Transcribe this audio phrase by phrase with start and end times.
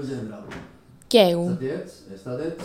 [0.00, 0.44] we zijn er al.
[1.06, 1.46] Keigoed.
[1.46, 2.02] Staat hij uit?
[2.08, 2.60] Hij staat uit.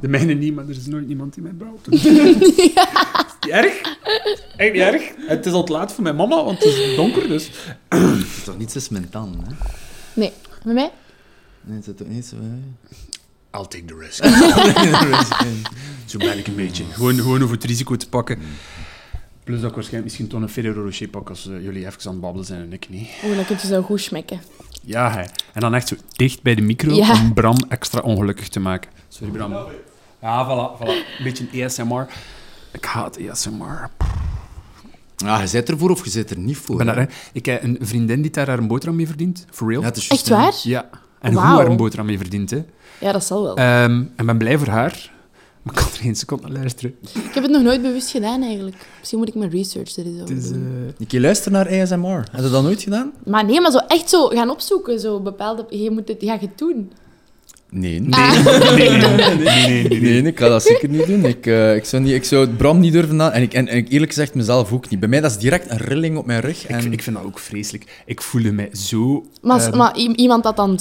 [0.00, 1.52] De mijne niet, maar er is nooit iemand die mij.
[1.90, 2.76] Is niet
[3.48, 3.96] erg?
[4.56, 5.02] Echt niet erg?
[5.16, 7.50] Het is al te laat voor mijn mama, want het is donker, dus...
[7.88, 9.54] Het is toch niet zo hè?
[10.14, 10.32] Nee.
[10.64, 10.90] Met mij?
[11.60, 12.36] Nee, het is toch niet zo...
[13.54, 14.24] I'll take the risk.
[16.10, 16.84] Zo ben ik een beetje.
[16.84, 18.38] Gewoon, gewoon over het risico te pakken.
[19.44, 22.12] Plus dat ik waarschijnlijk misschien toch een Ferrero Rocher pak als eh, jullie even aan
[22.12, 23.08] het babbelen zijn en ik niet.
[23.24, 24.40] Oeh, dan kun je zo goed schmekken.
[24.88, 25.20] Ja, hè.
[25.52, 27.12] En dan echt zo dicht bij de micro Ja.
[27.12, 28.90] om Bram extra ongelukkig te maken.
[29.08, 29.52] Sorry, Bram.
[30.22, 30.88] Ja, voilà, voilà.
[31.18, 32.06] Een beetje ASMR.
[32.72, 33.90] Ik haat ASMR.
[35.26, 36.80] Ah, je zit ervoor of je zit er niet voor?
[36.80, 37.04] Ik, daar, hè.
[37.32, 39.44] ik heb een vriendin die daar haar boterham mee verdient.
[39.50, 39.82] For real.
[39.82, 40.54] Ja, Echt waar?
[40.62, 40.88] Ja.
[41.20, 42.64] En hoe haar een boterham mee verdient, hè.
[43.00, 43.56] Ja, dat zal wel.
[43.56, 45.10] Ehm, en ben blij voor haar.
[45.72, 46.94] Maar ik kan er geen seconde naar luisteren.
[47.00, 48.76] Ik heb het nog nooit bewust gedaan, eigenlijk.
[48.98, 50.52] Misschien moet ik mijn research er eens over
[51.08, 51.20] doen.
[51.20, 52.28] luister naar ASMR.
[52.30, 53.12] Heb je dat nooit gedaan?
[53.24, 55.66] Maar nee, maar zo echt zo gaan opzoeken, zo bepaalde...
[55.68, 56.92] Je moet het, ga je het doen.
[57.70, 58.00] Nee.
[58.00, 60.00] Nee, nee, nee, nee, nee, nee, nee.
[60.00, 61.24] Nee, ik ga dat zeker niet doen.
[61.24, 63.32] Ik, eh, ik, zou, niet, ik zou het Bram niet durven aan.
[63.32, 65.00] En ik, en, en ik eerlijk gezegd mezelf ook niet.
[65.00, 66.66] Bij mij dat is direct een rilling op mijn rug.
[66.66, 66.84] En...
[66.84, 68.02] Ik, ik vind dat ook vreselijk.
[68.06, 69.26] Ik voelde mij zo...
[69.42, 70.78] Maar, ehm, maar iemand dat dan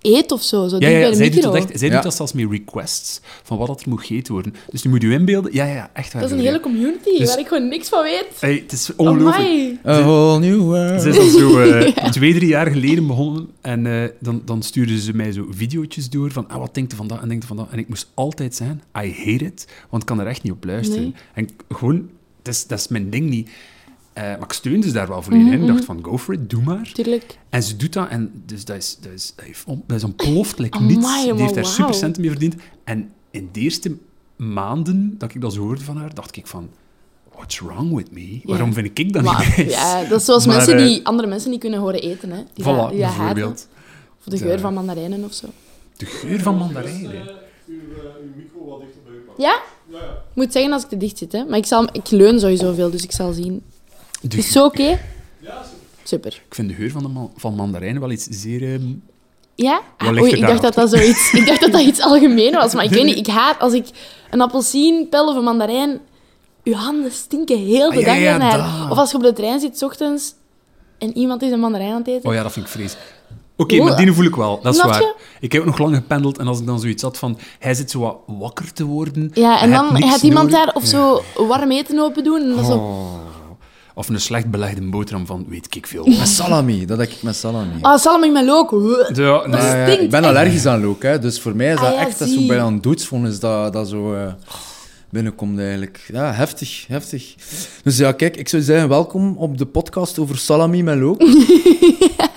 [0.00, 1.50] eet of zo, zo Ja, ja, bij de zij doet micro.
[1.52, 1.94] dat, echt, zij Ja.
[1.94, 4.54] doet dat zelfs met requests van wat dat er moet gegeten worden.
[4.70, 5.52] Dus nu moet je inbeelden.
[5.54, 6.22] Ja, ja, echt waar.
[6.22, 8.26] Dat is een hele community Dus- waar ik gewoon niks van weet.
[8.40, 9.76] Hey, het is ongelooflijk.
[9.86, 11.02] A whole new world.
[11.02, 13.48] Ze is al zo eh, twee, drie jaar geleden begonnen.
[13.60, 16.96] En eh, dan, dan stuurden ze mij zo video's door van ah, wat denkt je
[16.96, 17.66] van dat en denkt je van dat.
[17.70, 20.64] En ik moest altijd zijn, I hate it, want ik kan er echt niet op
[20.64, 21.02] luisteren.
[21.02, 21.14] Nee.
[21.34, 22.08] En gewoon,
[22.42, 23.48] dat is, dat is mijn ding niet.
[24.20, 25.60] Eh, maar ik steunde ze daar wel volledig Mhm, in.
[25.62, 26.90] Ik dacht van, go for it, doe maar.
[26.94, 27.38] Tuurlijk.
[27.48, 30.04] En ze doet dat en dus dat is, dat is, dat heeft on- dat is
[30.04, 31.22] ontploft, like Amai, niets.
[31.24, 31.74] Die heeft daar wauw.
[31.74, 32.54] super centen mee verdiend.
[32.84, 33.96] En in de eerste
[34.36, 36.68] maanden dat ik dat zo hoorde van haar, dacht ik van,
[37.34, 38.40] what's wrong with me?
[38.44, 39.70] Waarom vind ik dat Maar, niet nice?
[39.70, 42.30] ja, dat is zoals Maar, mensen eh, die andere mensen niet kunnen horen eten.
[42.30, 42.42] Hè.
[42.54, 43.34] Die Voilà, die dat haten.
[43.34, 43.68] bijvoorbeeld.
[44.18, 45.46] Of de geur van mandarijnen of zo.
[45.96, 47.10] De geur van mandarijnen.
[47.10, 47.74] Uw, eh,
[48.22, 49.44] uw micro wat dichter bij u pakken.
[49.44, 49.60] Ja?
[49.90, 50.04] Ja, ja.
[50.12, 51.32] Ik moet zeggen als ik te dicht zit.
[51.32, 51.44] Hè.
[51.44, 53.62] Maar ik, zal, ik leun sowieso veel, dus ik zal zien.
[54.20, 54.82] De Is zo oké?
[54.82, 54.98] Ja,
[55.38, 55.78] super.
[56.02, 56.32] Super.
[56.48, 58.62] Ik vind de geur van, de man- van mandarijnen wel iets zeer...
[58.72, 58.82] ehm,
[59.54, 59.80] Ja?
[59.98, 61.32] Wat Ah, oei, ik dacht dat dat zoiets...
[61.32, 63.16] Ik dacht dat dat iets algemeen was, maar ik weet niet.
[63.16, 63.86] Ik haat als ik
[64.30, 66.00] een appelsien pel of een mandarijn...
[66.64, 68.88] Uw handen stinken heel de Ah, dag ja.
[68.90, 70.34] Of als je op de trein zit, 's ochtends,
[70.98, 72.28] en iemand is een mandarijn aan het eten.
[72.28, 73.14] Oh ja, dat vind ik vreselijk.
[73.56, 74.60] Oké, maar die voel ik wel.
[74.62, 75.00] Dat is Snap waar.
[75.00, 75.14] je?
[75.40, 77.38] Ik heb ook nog lang gependeld en als ik dan zoiets had van...
[77.58, 79.30] Hij zit zo wat wakker te worden.
[79.34, 80.64] Ja, en dan gaat iemand nodig.
[80.64, 82.58] daar of zo warm eten open doen.
[82.58, 83.08] En zo...
[84.00, 86.06] Of een slecht belegde boterham van weet ik veel.
[86.06, 87.72] Met salami, dat heb ik met salami.
[87.80, 88.70] Ah, salami met look.
[88.70, 89.06] Ja.
[89.06, 90.28] Dat Ja, stinkt ik ben echt.
[90.36, 92.46] allergisch aan look, hè, dus voor mij is dat Ah, ja, echt dat is zo
[92.46, 94.32] bijna een doodsvonnis dat, dat zo eh,
[95.10, 96.04] binnenkomt eigenlijk.
[96.12, 97.34] Ja, heftig, heftig.
[97.82, 101.20] Dus ja, kijk, ik zou zeggen welkom op de podcast over salami met look.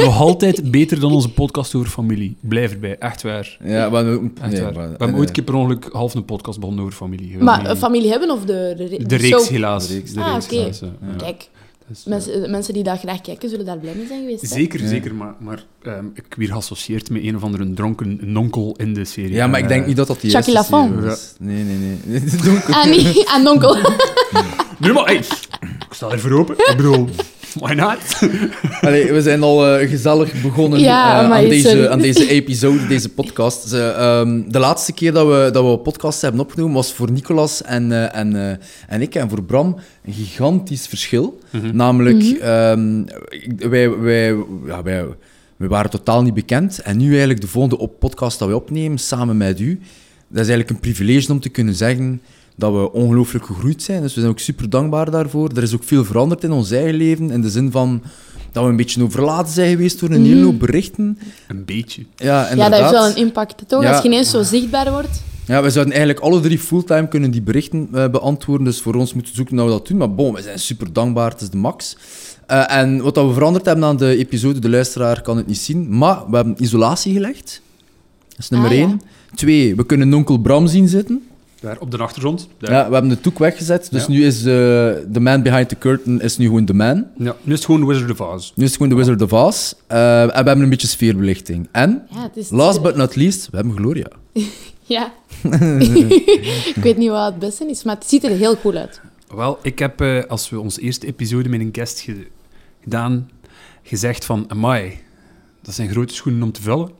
[0.00, 2.36] Nog altijd beter dan onze podcast over familie.
[2.40, 3.58] Blijf erbij, echt waar.
[3.64, 4.72] Ja, maar, nee, Echt waar.
[4.72, 7.38] maar- We hebben eh, ooit een keer per ongeluk half een podcast begonnen over familie.
[7.38, 8.74] Maar familie hebben of de...
[8.76, 9.86] De, De de reeks, helaas.
[9.88, 10.12] De reeks.
[10.12, 10.54] De Ah, reeks, oké.
[10.54, 10.86] helaas, ja.
[11.00, 11.16] Ja.
[11.16, 11.48] Kijk,
[11.88, 14.46] Dus, mensen, mensen die dat graag kijken, zullen daar blij mee zijn geweest.
[14.52, 15.14] Zeker, zeker.
[15.14, 19.32] Maar, maar ehm, ik weer geassocieerd met een of andere dronken nonkel in de serie.
[19.32, 21.36] Ja, maar ik En, denk eh, niet dat dat die Jacques eerste Lafont.
[21.38, 22.20] Nee, nee, nee.
[22.44, 22.74] Donker.
[22.74, 23.76] Ah, nee, aan onkel.
[24.78, 26.54] Nee, maar hey, ik sta ervoor open.
[26.58, 27.08] Ik bedoel,
[27.54, 27.98] why not?
[28.80, 33.08] Allee, we zijn al eh, gezellig begonnen Ja, eh, aan, deze, aan deze episode, deze
[33.08, 33.68] podcast.
[33.68, 37.10] Ze, ehm, de laatste keer dat we, dat we een podcast hebben opgenomen was voor
[37.10, 38.56] Nicolas en, eh, en, eh,
[38.88, 39.14] en ik.
[39.14, 41.38] En voor Bram een gigantisch verschil.
[41.72, 44.36] Namelijk, ehm, ik- wij, wij,
[44.66, 45.04] ja, wij,
[45.56, 46.78] wij waren totaal niet bekend.
[46.78, 49.80] En nu eigenlijk de volgende op podcast dat we opnemen, samen met u.
[50.28, 52.22] Dat is eigenlijk een privilege om te kunnen zeggen
[52.56, 54.02] dat we ongelooflijk gegroeid zijn.
[54.02, 55.50] Dus we zijn ook super dankbaar daarvoor.
[55.54, 58.02] Er is ook veel veranderd in ons eigen leven, in de zin van
[58.52, 61.18] dat we een beetje overladen zijn geweest door een hele hoop berichten.
[61.48, 62.04] Een beetje.
[62.16, 63.82] Ja, Ja, dat heeft wel een impact, toch?
[63.82, 63.92] Ja.
[63.92, 65.22] Als je ineens zo zichtbaar wordt.
[65.46, 68.64] Ja, we zouden eigenlijk alle drie fulltime kunnen die berichten eh, beantwoorden.
[68.66, 69.96] Dus voor ons moeten we zoeken naar we dat doen.
[69.96, 71.30] Maar bon, we zijn super dankbaar.
[71.30, 71.96] Het is de max.
[72.46, 75.58] Eh, en wat dat we veranderd hebben aan de episode, de luisteraar kan het niet
[75.58, 75.98] zien.
[75.98, 77.62] Maar we hebben isolatie gelegd.
[78.28, 78.82] Dat is nummer Ah, ja.
[78.82, 79.00] één.
[79.34, 81.22] Twee, we kunnen onkel Bram zien zitten.
[81.62, 82.48] Daar op de achtergrond.
[82.58, 82.70] Daar.
[82.72, 83.88] Ja, we hebben de toek weggezet.
[83.90, 84.12] Dus Ja.
[84.12, 87.06] nu is de man behind the curtain is nu gewoon de man.
[87.18, 88.52] Ja, nu is het gewoon Wizard of Oz.
[88.54, 89.72] Nu is het gewoon de Wizard of Oz.
[89.86, 91.68] Eh, en we hebben een beetje sfeerbelichting.
[91.72, 92.02] En,
[92.34, 92.50] is...
[92.50, 94.06] last but not least, we hebben Gloria.
[94.84, 95.12] Ja.
[96.74, 99.00] ik weet niet wat het beste is, maar het ziet er heel cool uit.
[99.34, 102.26] Wel, ik heb, eh, als we onze eerste episode met een guest ge-
[102.82, 103.30] gedaan,
[103.82, 104.98] gezegd van, amai,
[105.62, 106.90] dat zijn grote schoenen om te vullen.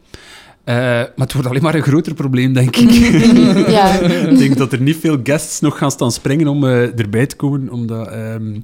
[0.64, 2.90] Eh, maar het wordt alleen maar een groter probleem, denk ik.
[3.70, 3.98] Ja.
[4.00, 7.36] ik denk dat er niet veel guests nog gaan staan springen om eh, erbij te
[7.36, 8.08] komen, omdat...
[8.08, 8.60] ehm,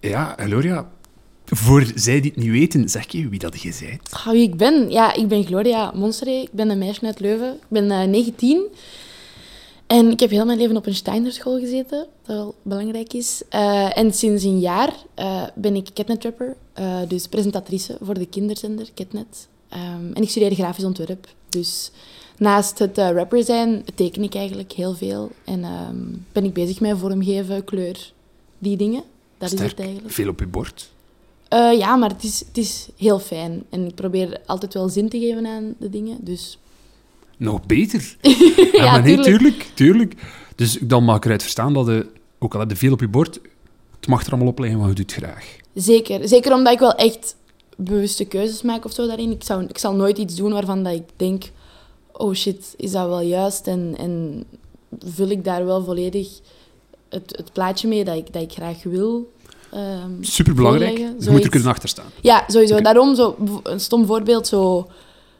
[0.00, 0.88] ja, Gloria,
[1.44, 4.10] Voor zij die het niet weten, zeg je wie dat je bent.
[4.12, 4.90] Ah, wie ik ben?
[4.90, 6.30] Ja, ik ben Gloria Monsteré.
[6.30, 7.52] Ik ben een meisje uit Leuven.
[7.52, 8.66] Ik ben eh, 19.
[9.86, 13.42] En ik heb heel mijn leven op een Steinerschool gezeten, dat wel belangrijk is.
[13.48, 18.88] Eh, en sinds een jaar eh, ben ik Catnet-rapper, eh, dus presentatrice voor de kinderzender
[18.94, 19.48] Catnet.
[19.74, 21.28] Ehm, en ik studeer grafisch ontwerp.
[21.48, 21.90] Dus
[22.38, 25.30] naast het eh, rapper zijn teken ik eigenlijk heel veel.
[25.44, 25.96] En ehm,
[26.32, 28.12] ben ik bezig met vormgeven, kleur,
[28.58, 29.02] die dingen.
[29.38, 30.10] Dat is het eigenlijk.
[30.12, 30.92] Veel op je bord.
[31.48, 33.62] Eh, ja, maar het is, het is heel fijn.
[33.70, 36.16] En ik probeer altijd wel zin te geven aan de dingen.
[36.20, 36.58] Dus
[37.36, 38.16] Nog beter.
[38.20, 38.34] ja,
[38.84, 39.24] Ja, maar nee, tuurlijk.
[39.24, 40.14] tuurlijk, tuurlijk.
[40.56, 42.06] Dus dan mag ik eruit verstaan dat je,
[42.38, 43.40] ook al heb je veel op je bord,
[43.96, 45.56] het mag er allemaal op liggen, maar je doet het graag.
[45.74, 46.28] zeker.
[46.28, 47.36] Zeker omdat ik wel echt
[47.76, 49.30] bewuste keuzes maak of zo daarin.
[49.30, 51.44] Ik, zou, ik zal nooit iets doen waarvan dat ik denk...
[52.12, 53.66] Oh shit, is dat wel juist?
[53.66, 54.44] En, en
[55.04, 56.28] vul ik daar wel volledig
[57.08, 59.32] het, het plaatje mee dat ik, dat ik graag wil?
[59.72, 60.98] ehm, Superbelangrijk.
[60.98, 62.04] Je moet er kunnen achter staan.
[62.20, 62.80] Ja, sowieso.
[62.80, 64.86] Daarom, zo, een stom voorbeeld, zo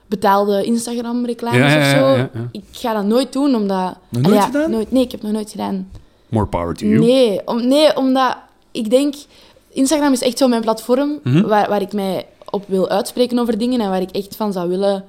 [0.07, 2.07] betaalde Instagram-reclames Ja, of zo.
[2.07, 2.49] ja, ja.
[2.53, 3.97] Ik ga dat nooit doen, omdat...
[4.09, 4.71] Nog nooit Ja, gedaan?
[4.71, 5.91] Nooit, nee, ik heb nog nooit gedaan.
[6.29, 6.99] More power to you.
[6.99, 8.37] Nee, om, nee, omdat
[8.71, 9.15] ik denk...
[9.75, 11.47] Instagram is echt zo mijn platform Mhm.
[11.47, 14.69] waar, waar ik mij op wil uitspreken over dingen en waar ik echt van zou
[14.69, 15.05] willen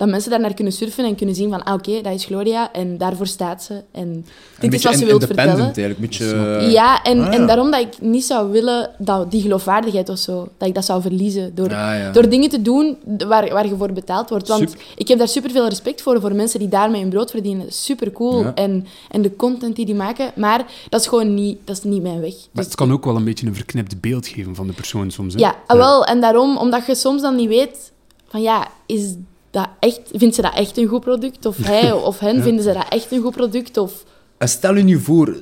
[0.00, 2.72] dat mensen daar naar kunnen surfen en kunnen zien van, ah, oké, dat is Gloria
[2.72, 3.82] en daarvoor staat ze.
[3.92, 4.26] En
[4.60, 5.58] dit is wat ze wilt vertellen.
[5.58, 5.98] eigenlijk.
[5.98, 6.26] Een beetje,
[6.70, 7.32] ja, en, ah, ja.
[7.32, 10.84] en daarom dat ik niet zou willen dat die geloofwaardigheid of zo, dat ik dat
[10.84, 12.10] zou verliezen door, ja.
[12.10, 12.96] door dingen te doen
[13.28, 14.48] waar, waar je voor betaald wordt.
[14.48, 14.84] Want Super.
[14.96, 17.72] ik heb daar super veel respect voor, voor mensen die daarmee hun brood verdienen.
[17.72, 18.42] Super cool.
[18.42, 18.54] Ja.
[18.54, 20.32] En, en de content die die maken.
[20.36, 22.34] Maar dat is gewoon niet, dat is niet mijn weg.
[22.34, 25.10] Maar Dus het kan ook wel een beetje een verknipt beeld geven van de persoon
[25.10, 25.34] soms.
[25.34, 25.40] Hè?
[25.40, 26.04] ja, ah, wel.
[26.04, 27.92] En daarom, omdat je soms dan niet weet
[28.28, 29.14] van ja, is
[29.50, 31.46] dat echt, vindt ze dat echt een goed product?
[31.46, 32.42] Of hij of hen, Ja.
[32.42, 33.76] vinden ze dat echt een goed product?
[33.76, 34.04] Of
[34.38, 35.36] En stel je nu voor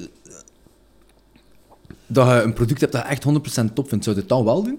[2.07, 3.25] dat je een product hebt dat je echt
[3.71, 4.79] 100% top vindt, zou je het dan wel doen?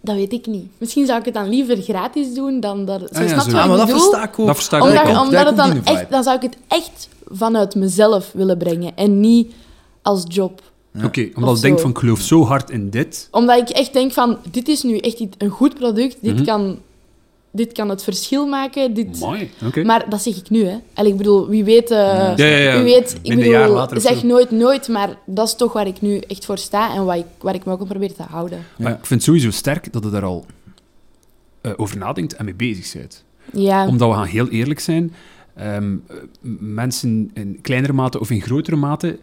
[0.00, 0.66] dat weet ik niet.
[0.78, 3.00] Misschien zou ik het dan liever gratis doen dan dat.
[3.00, 3.50] Zo, Ah ja, snap zo.
[3.50, 4.46] je Ja, wat maar dat versta ik ook.
[4.46, 7.08] Dat versta ik Omdat, ook- omdat dat het dan echt, dan zou ik het echt
[7.28, 9.52] vanuit mezelf willen brengen en niet
[10.02, 10.62] als job.
[11.04, 13.28] Oké, omdat ik denk van, ik geloof zo hard in dit.
[13.30, 16.44] Omdat ik echt denk van, dit is nu echt iets- een goed product, dit, Mhm.
[16.44, 16.78] kan,
[17.56, 18.94] dit kan het verschil maken.
[18.94, 19.20] Dit...
[19.20, 19.82] Mooi, oké.
[19.84, 20.76] Maar dat zeg ik nu, hè.
[20.94, 21.90] Allee, ik bedoel, wie weet...
[21.90, 21.96] eh,
[22.36, 22.74] Ja, ja, ja.
[22.82, 24.26] Wie weet, ik een jaar bedoel, later zeg zo.
[24.26, 27.26] nooit nooit, maar dat is toch waar ik nu echt voor sta en waar ik,
[27.40, 28.64] waar ik me ook op probeer te houden.
[28.78, 30.44] Maar ik vind het sowieso sterk dat je daar al
[31.60, 33.24] eh, over nadenkt en mee bezig bent.
[33.52, 35.14] Ja, Omdat we gaan heel eerlijk zijn,
[35.54, 36.16] ehm, eh,
[36.60, 39.18] mensen in kleinere mate of in grotere mate,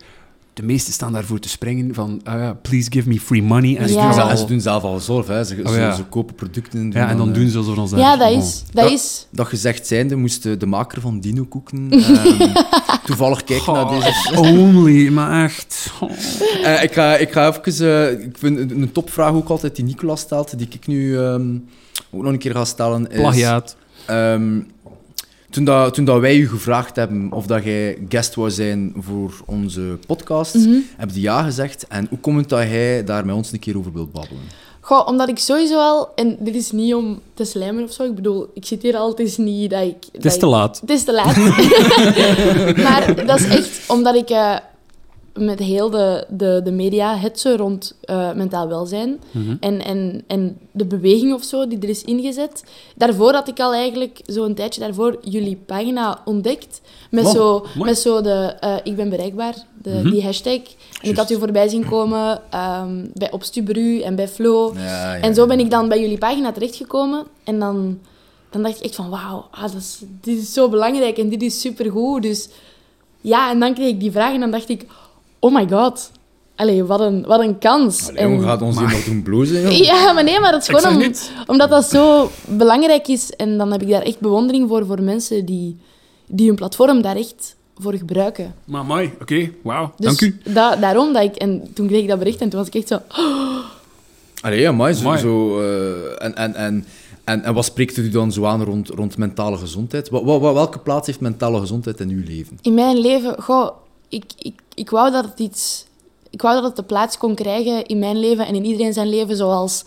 [0.54, 3.78] de meesten staan daarvoor te springen van, ah ja, please give me free money.
[3.78, 4.04] En ze ze, Ja.
[4.06, 4.94] doen zelf, al- en ze doen zelf al.
[5.28, 5.44] Hè.
[5.44, 5.96] Ze, Oh, ze, ja.
[5.96, 6.92] ze kopen producten.
[6.92, 8.38] ja, en dan eh, doen ze alsof ons ja dat oh.
[8.38, 8.64] is...
[8.72, 9.28] Dat Dat- is...
[9.30, 12.52] Dat gezegd zijnde, moest de, de maker van Dino Koeken ehm,
[13.06, 14.40] toevallig kijken naar Oh, deze...
[14.40, 15.92] only, maar echt.
[16.00, 16.12] Oh.
[16.64, 18.10] Eh, ik, ga, ik ga even...
[18.20, 21.56] eh, ik vind een, een topvraag ook altijd die Nicolas stelt, die ik nu ehm,
[22.12, 23.20] ook nog een keer ga stellen, is...
[23.20, 23.76] Plagiaat.
[24.06, 24.60] Ehm,
[25.54, 29.34] toen, dat, toen dat wij u gevraagd hebben of dat jij guest wou zijn voor
[29.46, 30.76] onze podcast, Mhm.
[30.98, 31.86] heb je ja gezegd.
[31.88, 34.44] En hoe komt het dat jij daar met ons een keer over wilt babbelen?
[34.82, 36.10] Goh, omdat ik sowieso al...
[36.16, 38.04] En dit is niet om te slijmen of zo.
[38.04, 39.96] Ik bedoel, ik zit hier al, het is niet dat ik...
[40.12, 40.80] Het is te ik- laat.
[40.82, 41.36] Het is te laat.
[42.86, 44.56] maar dat is echt omdat ik eh,
[45.34, 49.56] met heel de, de, de media, het zo rond eh, mentaal welzijn Mhm.
[49.60, 52.64] en, en, en de beweging of zo die er is ingezet.
[52.96, 56.82] Daarvoor had ik al eigenlijk, zo een tijdje daarvoor, jullie pagina ontdekt.
[57.12, 57.90] Met, zo, mooi.
[57.90, 60.10] met zo de eh, ik ben bereikbaar, de, Mhm.
[60.10, 60.62] die hashtag.
[61.02, 64.74] En ik had u voorbij zien komen ehm, bij op Stubru en bij Flo.
[64.76, 64.82] Ja,
[65.16, 67.26] ja, En zo ben ik dan bij jullie pagina terechtgekomen.
[67.44, 68.00] En dan,
[68.50, 71.42] dan dacht ik echt van, wauw, ah, dat is, dit is zo belangrijk en dit
[71.42, 72.22] is supergoed.
[72.22, 72.50] Dus
[73.22, 74.86] ja, en dan kreeg ik die vraag en dan dacht ik,
[75.44, 76.12] oh my god.
[76.56, 78.10] Allee, wat een, wat een kans.
[78.10, 79.72] Allee, jongen, En- gaat ons hier nog doen blozen, joh?
[79.72, 81.12] ja, maar nee, maar dat is gewoon om-
[81.48, 83.30] omdat dat zo belangrijk is.
[83.30, 85.78] En dan heb ik daar echt bewondering voor, voor mensen die,
[86.28, 88.56] die hun platform daar echt voor gebruiken.
[88.66, 90.38] Maar mooi, oké, wauw, Dus dank u.
[90.54, 91.36] da- daarom dat ik...
[91.36, 93.00] En toen kreeg ik dat bericht en toen was ik echt zo...
[94.42, 95.16] Allee, ja, maar zo...
[95.16, 96.86] Zo eh, en, en, en,
[97.24, 100.10] en, en wat spreekt u dan zo aan rond, rond mentale gezondheid?
[100.10, 102.58] Wat, wat, welke plaats heeft mentale gezondheid in uw leven?
[102.62, 103.70] In mijn leven, goh,
[104.14, 105.86] ik, ik, ik wou dat het iets...
[106.30, 109.10] Ik wou dat het de plaats kon krijgen in mijn leven en in iedereen zijn
[109.10, 109.84] leven zoals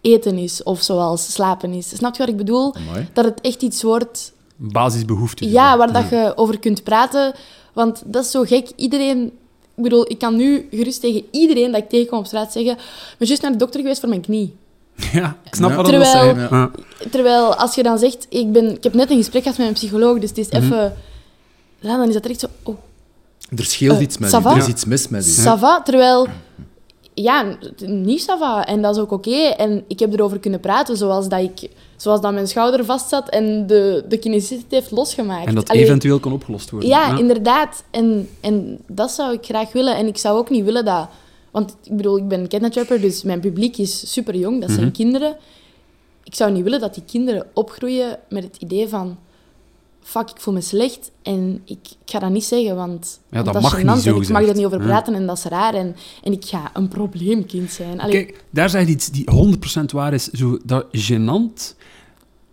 [0.00, 1.88] eten is of zoals slapen is.
[1.96, 2.74] Snap je wat ik bedoel?
[2.74, 3.08] Amai.
[3.12, 5.50] Dat het echt iets wordt Basisbehoeften.
[5.50, 7.34] Ja, waar dat je over kunt praten.
[7.72, 8.68] Want dat is zo gek.
[8.76, 9.24] Iedereen...
[9.76, 12.72] Ik bedoel, ik kan nu gerust tegen iedereen dat ik tegenkom op straat zeggen...
[12.72, 14.54] Ik ben juist naar de dokter geweest voor mijn knie.
[15.12, 15.76] Ja, ik snap Ja.
[15.76, 16.56] wat dat wil Terwijl- zeggen.
[16.58, 16.70] Ja.
[17.10, 18.26] Terwijl als je dan zegt...
[18.28, 20.56] Ik, ben, ik heb net een gesprek gehad met mijn psycholoog, dus het is Mhm.
[20.62, 20.96] even...
[21.80, 22.46] Ja, dan is dat echt zo...
[22.62, 22.76] Oh,
[23.56, 24.50] Er scheelt Eh, iets met u, va?
[24.50, 25.30] er is iets mis met u.
[25.30, 25.82] ça va.
[25.82, 26.26] Terwijl
[27.14, 28.66] ja, niet Sava.
[28.66, 29.36] En dat is ook oké.
[29.36, 33.28] En ik heb erover kunnen praten zoals dat, ik, zoals dat mijn schouder vast zat
[33.28, 35.46] en de, de kinesist het heeft losgemaakt.
[35.46, 36.88] En dat Allee, eventueel kan opgelost worden.
[36.88, 37.84] Ja, inderdaad.
[37.90, 39.96] En, en dat zou ik graag willen.
[39.96, 41.08] En ik zou ook niet willen dat...
[41.50, 44.60] Want ik bedoel, ik ben kidnapper, dus mijn publiek is super jong.
[44.60, 44.92] Dat zijn Mhm.
[44.94, 45.36] kinderen.
[46.24, 49.18] Ik zou niet willen dat die kinderen opgroeien met het idee van...
[50.06, 53.46] Fuck, ik voel me slecht en ik, ik ga dat niet zeggen, want, Ja, want
[53.46, 54.84] dat is mag gênant niet, en ik mag er niet over Ja.
[54.84, 55.74] praten en dat is raar.
[55.74, 58.00] En, en ik ga een probleemkind zijn.
[58.00, 59.24] Allee, Kijk, daar zeg je iets die
[59.80, 60.24] 100% waar is.
[60.30, 61.74] Zo, dat gênant.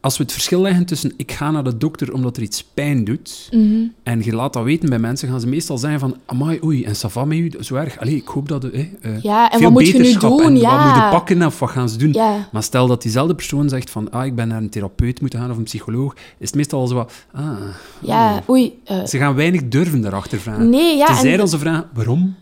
[0.01, 3.03] Als we het verschil leggen tussen ik ga naar de dokter omdat er iets pijn
[3.03, 3.81] doet mhm.
[4.03, 6.95] en je laat dat weten bij mensen, gaan ze meestal zeggen van amai, oei, en
[6.95, 7.51] ça va met u?
[7.59, 7.99] Zo erg.
[7.99, 8.63] Allee, ik hoop dat...
[8.63, 10.41] eh, eh, Ja, en veel wat moet je nu doen?
[10.41, 10.85] En wat Ja.
[10.85, 12.13] moet je pakken of wat gaan ze doen?
[12.13, 15.39] Ja, Maar stel dat diezelfde persoon zegt van ah, ik ben naar een therapeut moeten
[15.39, 17.11] gaan of een psycholoog, is het meestal al zo wat...
[17.33, 17.45] Ah,
[18.01, 18.79] ja, oei.
[18.85, 20.69] eh, Ze gaan weinig durven daarachter vragen.
[20.69, 21.05] nee, ja.
[21.05, 22.35] Tenzij en- dat ze vragen, waarom?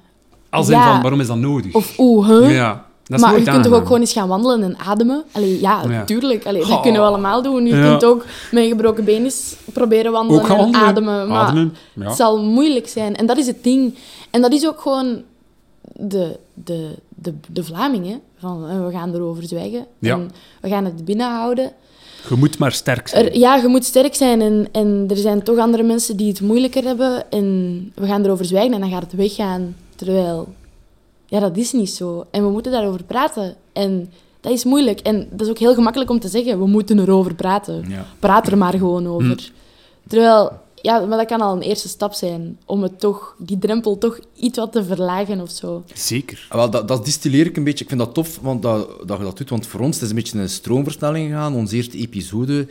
[0.49, 0.91] Als in Ja.
[0.91, 1.73] van, waarom is dat nodig?
[1.73, 2.53] Of oeh, huh?
[2.55, 2.85] Ja,
[3.17, 5.23] maar je kunt toch ook gewoon eens gaan wandelen en ademen?
[5.31, 6.03] Allee, ja, Ja.
[6.05, 6.45] tuurlijk.
[6.45, 7.65] Allee, dat kunnen we allemaal doen.
[7.65, 7.89] Je Ja.
[7.89, 10.81] kunt ook met een gebroken been eens proberen wandelen en wandelen.
[10.87, 11.27] ademen.
[11.27, 12.05] Maar Ademen, ja.
[12.07, 13.15] het zal moeilijk zijn.
[13.15, 13.95] En dat is het ding.
[14.29, 15.21] En dat is ook gewoon
[15.95, 18.19] de, de, de, de Vlamingen.
[18.37, 19.85] Van, eh, we gaan erover zwijgen.
[20.01, 21.71] En we gaan het binnenhouden.
[22.29, 23.25] Je moet maar sterk zijn.
[23.25, 24.41] Er, ja, je moet sterk zijn.
[24.41, 27.31] En, en er zijn toch andere mensen die het moeilijker hebben.
[27.31, 29.75] En we gaan erover zwijgen en dan gaat het weggaan.
[29.95, 30.47] Terwijl,
[31.29, 32.25] ja, dat is niet zo.
[32.31, 33.55] En we moeten daarover praten.
[33.73, 34.99] En dat is moeilijk.
[34.99, 37.85] En dat is ook heel gemakkelijk om te zeggen, we moeten erover praten.
[37.89, 38.05] Ja.
[38.19, 39.51] Praat er maar gewoon over.
[40.07, 42.57] Terwijl, ja, maar dat kan al een eerste stap zijn.
[42.65, 45.83] Om het toch, die drempel toch iets wat te verlagen of zo.
[45.93, 46.45] Zeker.
[46.49, 47.83] Ah, Wel, dat, dat distilleer ik een beetje.
[47.83, 50.09] Ik vind dat tof want dat, dat je dat doet, want voor ons het is
[50.09, 51.55] een beetje een stroomversnelling gegaan.
[51.55, 52.67] Onze eerste episode,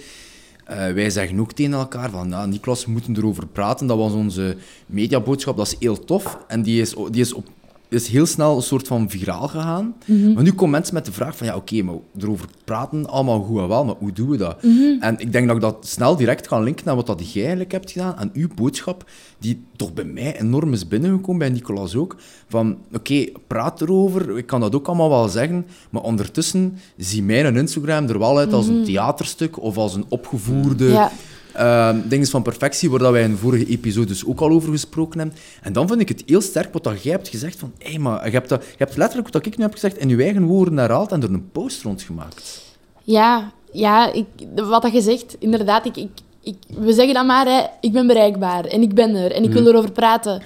[0.65, 3.87] eh, wij zeggen ook tegen elkaar van, nou, Niklas, we moeten erover praten.
[3.87, 6.39] Dat was onze mediaboodschap, dat is heel tof.
[6.47, 7.47] En die is, die is, op,
[7.89, 9.95] is heel snel een soort van viraal gegaan.
[10.35, 13.59] Maar nu komen mensen met de vraag van, ja, oké, maar erover praten, allemaal goed
[13.59, 14.57] en wel, maar hoe doen we dat?
[15.01, 17.73] En ik denk dat ik dat snel direct kan linken naar wat dat jij eigenlijk
[17.73, 19.05] hebt gedaan, aan uw boodschap,
[19.39, 22.17] die toch bij mij enorm is binnengekomen, bij Nicolas ook,
[22.49, 27.57] van, oké, praat erover, ik kan dat ook allemaal wel zeggen, maar ondertussen zie mijn
[27.57, 30.85] Instagram er wel uit als een theaterstuk of als een opgevoerde...
[30.85, 31.13] Ja.
[31.59, 35.37] Ehm dingen van perfectie, waar dat wij in vorige episodes ook al over gesproken hebben.
[35.63, 38.25] En dan vind ik het heel sterk wat dat jij hebt gezegd van, hé, maar
[38.25, 40.77] je hebt, dat, je hebt letterlijk wat ik nu heb gezegd in je eigen woorden
[40.77, 42.63] herhaald en er een post rond gemaakt.
[43.03, 45.87] Ja, ja ik, wat dat je zegt, inderdaad.
[45.87, 46.11] Ik, ik,
[46.41, 49.53] ik, we zeggen dan maar, hè, ik ben bereikbaar en ik ben er en ik
[49.53, 50.43] wil erover praten.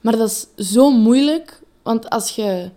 [0.00, 2.70] Maar dat is zo moeilijk, want als je,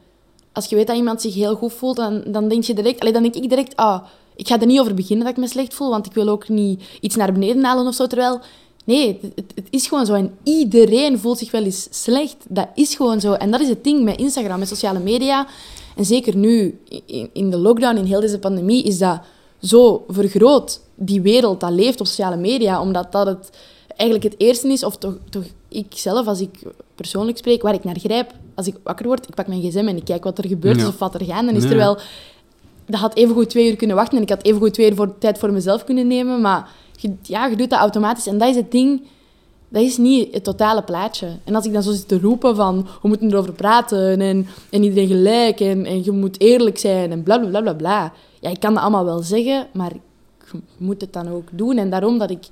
[0.52, 3.14] als je weet dat iemand zich heel goed voelt, dan, dan denk je direct, allee,
[3.14, 4.04] dan denk ik direct, ah,
[4.42, 6.50] ik ga er niet over beginnen dat ik me slecht voel, want ik wil ook
[6.50, 8.08] niet iets naar beneden halen of zo.
[8.08, 8.40] Terwijl,
[8.86, 10.14] nee, het, het- is gewoon zo.
[10.14, 12.36] En iedereen voelt zich wel eens slecht.
[12.50, 13.34] Dat is gewoon zo.
[13.34, 15.48] En dat is het ding met Instagram, met sociale media.
[15.96, 19.20] En zeker nu, in, in de lockdown, in heel deze pandemie, is dat
[19.62, 20.80] zo vergroot.
[20.96, 23.50] Die wereld, dat leeft op sociale media, omdat dat het
[23.96, 26.60] eigenlijk het eerste is, of toch, toch ik zelf, als ik
[26.96, 28.32] persoonlijk spreek, waar ik naar grijp.
[28.56, 30.82] Als ik wakker word, ik pak mijn gsm en ik kijk wat er gebeurt Ja.
[30.82, 31.46] is of wat er gaan.
[31.46, 31.98] Dan is er wel...
[32.92, 35.38] Dat had evengoed twee uur kunnen wachten en ik had evengoed twee uur voor, tijd
[35.38, 36.42] voor mezelf kunnen nemen.
[36.42, 38.28] Maar je, ja, je doet dat automatisch.
[38.28, 39.02] En dat is het ding,
[39.70, 41.28] dat is niet het totale plaatje.
[41.44, 44.84] En als ik dan zo zit te roepen van, we moeten erover praten en, en
[44.84, 48.14] iedereen gelijk en, en je moet eerlijk zijn en bla bla bla bla bla.
[48.40, 49.92] Ja, ik kan dat allemaal wel zeggen, maar
[50.52, 51.78] je moet het dan ook doen.
[51.78, 52.48] En daarom dat ik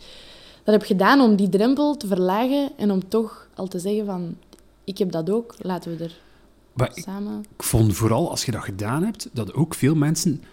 [0.64, 4.36] dat heb gedaan om die drempel te verlagen en om toch al te zeggen van,
[4.84, 6.18] ik heb dat ook, laten we er
[6.80, 7.46] Maar ik, samen...
[7.58, 10.44] ik vond vooral als je dat gedaan hebt, dat ook veel mensen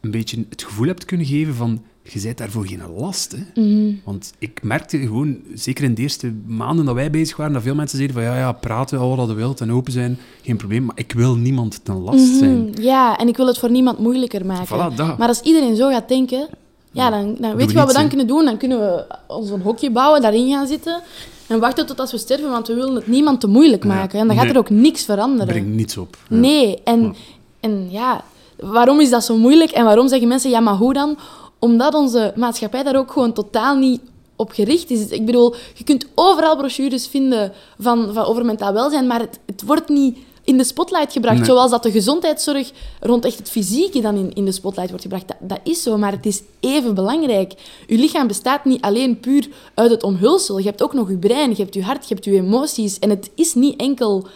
[0.00, 3.36] een beetje het gevoel hebt kunnen geven van je bent daarvoor geen last.
[3.36, 3.62] Hè?
[3.62, 3.94] Mhm.
[4.04, 7.74] Want ik merkte gewoon, zeker in de eerste maanden dat wij bezig waren, dat veel
[7.74, 10.84] mensen zeiden van ja, ja praten al wat je wilt en open zijn, geen probleem.
[10.84, 12.60] Maar ik wil niemand ten last zijn.
[12.60, 14.94] Mhm, Ja, en ik wil het voor niemand moeilijker maken.
[14.94, 15.18] Voilà.
[15.18, 16.48] Maar als iedereen zo gaat denken,
[16.96, 18.44] ja, dan, dan weet we je wat we dan kunnen doen?
[18.44, 21.00] Dan kunnen we ons een hokje bouwen, daarin gaan zitten
[21.46, 24.18] en wachten tot als we sterven, want we willen het niemand te moeilijk maken.
[24.20, 24.52] En dan gaat Nee.
[24.54, 25.46] er ook niks veranderen.
[25.46, 26.16] Brengt niets op.
[26.28, 27.14] Nee, en
[27.60, 28.24] en ja,
[28.60, 31.18] waarom is dat zo moeilijk en waarom zeggen mensen, ja, maar hoe dan?
[31.58, 34.00] Omdat onze maatschappij daar ook gewoon totaal niet
[34.36, 35.08] op gericht is.
[35.08, 39.62] Ik bedoel, je kunt overal brochures vinden van, van over mentaal welzijn, maar het, het
[39.66, 41.36] wordt niet in de spotlight gebracht.
[41.36, 41.44] Nee.
[41.44, 45.28] Zoals dat de gezondheidszorg rond echt het fysieke dan in, in de spotlight wordt gebracht.
[45.28, 47.52] Dat, dat is zo, maar het is even belangrijk.
[47.86, 50.58] Je lichaam bestaat niet alleen puur uit het omhulsel.
[50.58, 52.98] Je hebt ook nog je brein, je hebt je hart, je hebt je emoties.
[52.98, 54.26] En het is niet enkel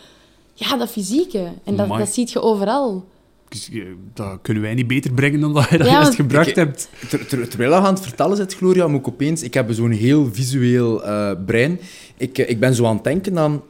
[0.55, 1.49] ja, dat fysieke.
[1.65, 3.05] En dat, dat zie je overal.
[3.49, 3.83] Dus, eh,
[4.15, 6.89] dat kunnen wij niet beter brengen dan dat je dat Ja, juist gebracht Ik- hebt.
[7.09, 9.43] Ter, ter- terwijl je aan het vertellen zit, Gloria, moet ik opeens...
[9.43, 11.81] Ik heb zo'n heel visueel eh, brein.
[12.17, 13.63] Ik, eh, ik ben zo aan het denken aan...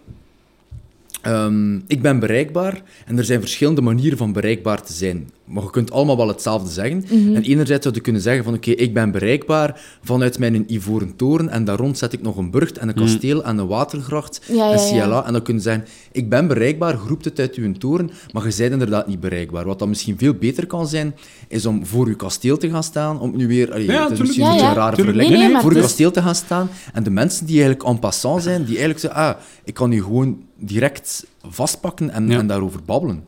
[1.22, 5.30] Ehm, ik ben bereikbaar en er zijn verschillende manieren van bereikbaar te zijn.
[5.44, 7.04] Maar je kunt allemaal wel hetzelfde zeggen.
[7.10, 7.34] Mhm.
[7.34, 11.48] En enerzijds zou je kunnen zeggen van oké, ik ben bereikbaar vanuit mijn ivoren toren
[11.48, 14.54] en daar rond zet ik nog een burcht en een kasteel en een watergracht Ja,
[14.54, 15.06] ja, en ja.
[15.06, 15.26] CLA.
[15.26, 18.54] En dan kun je zeggen, ik ben bereikbaar, roept het uit uw toren, maar je
[18.56, 19.64] bent inderdaad niet bereikbaar.
[19.64, 21.14] Wat dan misschien veel beter kan zijn,
[21.48, 23.72] is om voor uw kasteel te gaan staan, om nu weer...
[23.72, 24.18] allee, Ja, het is tuurlijk.
[24.20, 24.70] misschien Ja, een beetje ja.
[24.72, 25.16] een rare Tuurlijk.
[25.16, 25.38] vergelijking.
[25.38, 27.88] Nee, nee, maar voor uw is- kasteel te gaan staan en de mensen die eigenlijk
[27.88, 29.34] en passant zijn, die eigenlijk zeggen, ah,
[29.64, 32.38] ik kan nu gewoon direct vastpakken en, Ja.
[32.38, 33.24] en daarover babbelen.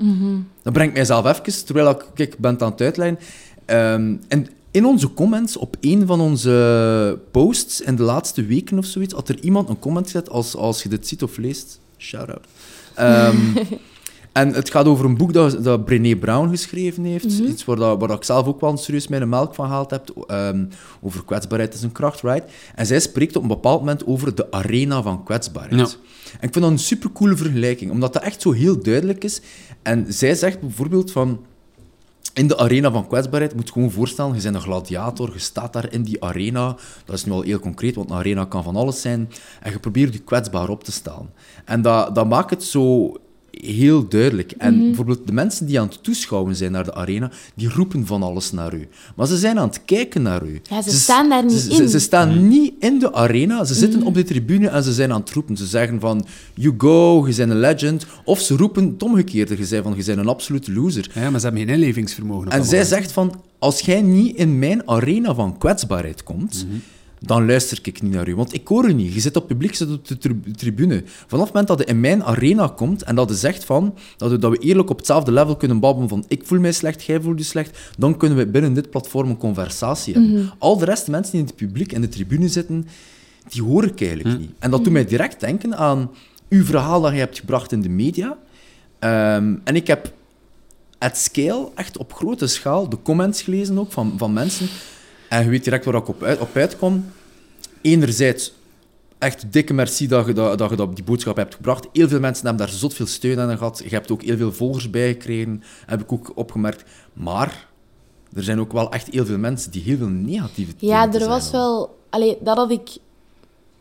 [0.63, 3.19] Dat brengt mijzelf even, terwijl ik, kijk, ben het aan het uitlijnen.
[3.65, 8.85] Ehm, en in onze comments op een van onze posts in de laatste weken of
[8.85, 12.47] zoiets, had er iemand een comment gezet, als, als je dit ziet of leest, shout-out.
[12.95, 13.37] Ehm,
[14.33, 17.25] en het gaat over een boek dat, dat Brené Brown geschreven heeft.
[17.25, 20.11] Iets waar, dat, waar dat ik zelf ook wel serieus mijn melk van gehaald heb.
[20.27, 20.65] ehm,
[21.01, 22.51] over kwetsbaarheid is een kracht, right?
[22.75, 25.91] En zij spreekt op een bepaald moment over de arena van kwetsbaarheid.
[25.91, 25.97] Ja.
[26.33, 29.41] En ik vind dat een supercoole vergelijking, omdat dat echt zo heel duidelijk is.
[29.83, 31.45] En zij zegt bijvoorbeeld van...
[32.35, 35.73] In de arena van kwetsbaarheid moet je gewoon voorstellen, je bent een gladiator, je staat
[35.73, 36.77] daar in die arena.
[37.05, 39.31] Dat is nu al heel concreet, want een arena kan van alles zijn.
[39.61, 41.31] En je probeert je kwetsbaar op te stellen.
[41.65, 43.13] En dat, dat maakt het zo
[43.63, 44.53] heel duidelijk.
[44.59, 48.23] En bijvoorbeeld de mensen die aan het toeschouwen zijn naar de arena, die roepen van
[48.23, 48.89] alles naar u.
[49.17, 50.61] Maar ze zijn aan het kijken naar u.
[50.63, 51.77] Ja, ze staan daar niet ze, in.
[51.77, 55.13] Ze, ze staan niet in de arena, ze zitten op de tribune en ze zijn
[55.13, 55.57] aan het roepen.
[55.57, 58.07] Ze zeggen van, you go, je bent een legend.
[58.25, 61.11] Of ze roepen het omgekeerde, je zei van, je bent een absolute loser.
[61.15, 62.51] Ja, maar ze hebben geen inlevingsvermogen.
[62.51, 62.89] En zij moment.
[62.89, 66.67] zegt van, als jij niet in mijn arena van kwetsbaarheid komt,
[67.25, 68.37] dan luister ik niet naar u.
[68.37, 69.15] Want ik hoor u niet.
[69.15, 71.03] Je zit op publiek, je zit op de tri- tribune.
[71.07, 74.31] Vanaf het moment dat je in mijn arena komt en dat je zegt van, dat
[74.31, 77.21] we, dat we eerlijk op hetzelfde level kunnen babbelen van ik voel mij slecht, jij
[77.21, 80.53] voelt je slecht, dan kunnen we binnen dit platform een conversatie hebben.
[80.59, 82.87] Al de rest, de mensen die in het publiek en de tribune zitten,
[83.49, 84.51] die hoor ik eigenlijk niet.
[84.59, 86.11] En dat doet mij direct denken aan
[86.49, 88.39] uw verhaal dat je hebt gebracht in de media.
[88.99, 90.13] Ehm, en ik heb
[90.99, 94.67] at scale, echt op grote schaal, de comments gelezen ook van, van mensen.
[95.33, 97.13] En je weet direct waar ik op, uit, op uitkom.
[97.81, 98.53] Enerzijds,
[99.19, 101.89] echt dikke merci dat je dat, dat je dat die boodschap hebt gebracht.
[101.93, 103.83] Heel veel mensen hebben daar zot veel steun aan gehad.
[103.85, 106.85] Je hebt ook heel veel volgers bij gekregen, heb ik ook opgemerkt.
[107.13, 107.69] Maar
[108.35, 111.51] er zijn ook wel echt heel veel mensen die heel veel negatieve Ja, er was
[111.51, 111.99] wel...
[112.11, 112.91] Allee, dat had ik...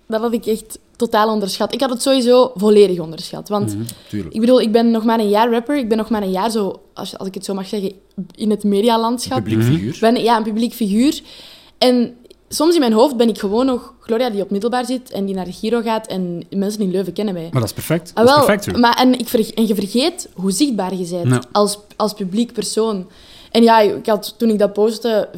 [0.07, 1.73] Dat had ik echt totaal onderschat.
[1.73, 3.49] Ik had het sowieso volledig onderschat.
[3.49, 3.75] Want.
[4.09, 4.33] Tuurlijk.
[4.33, 5.77] ik bedoel, ik ben nog maar een jaar rapper.
[5.77, 7.91] Ik ben nog maar een jaar zo, als, als ik het zo mag zeggen,
[8.35, 9.37] in het medialandschap.
[9.43, 9.93] Publiek figuur.
[9.93, 11.21] Ik ben ja, een publiek figuur.
[11.77, 12.13] En
[12.49, 15.35] soms in mijn hoofd ben ik gewoon nog Gloria die op middelbaar zit en die
[15.35, 17.47] naar de Giro gaat en mensen in Leuven kennen mij.
[17.51, 18.11] Maar dat is perfect.
[18.13, 21.07] Ah, Dat is wel, perfect maar, en, ik ver- en je vergeet hoe zichtbaar je
[21.23, 23.07] bent als, als publiek persoon.
[23.51, 25.29] En ja, ik had, toen ik dat postte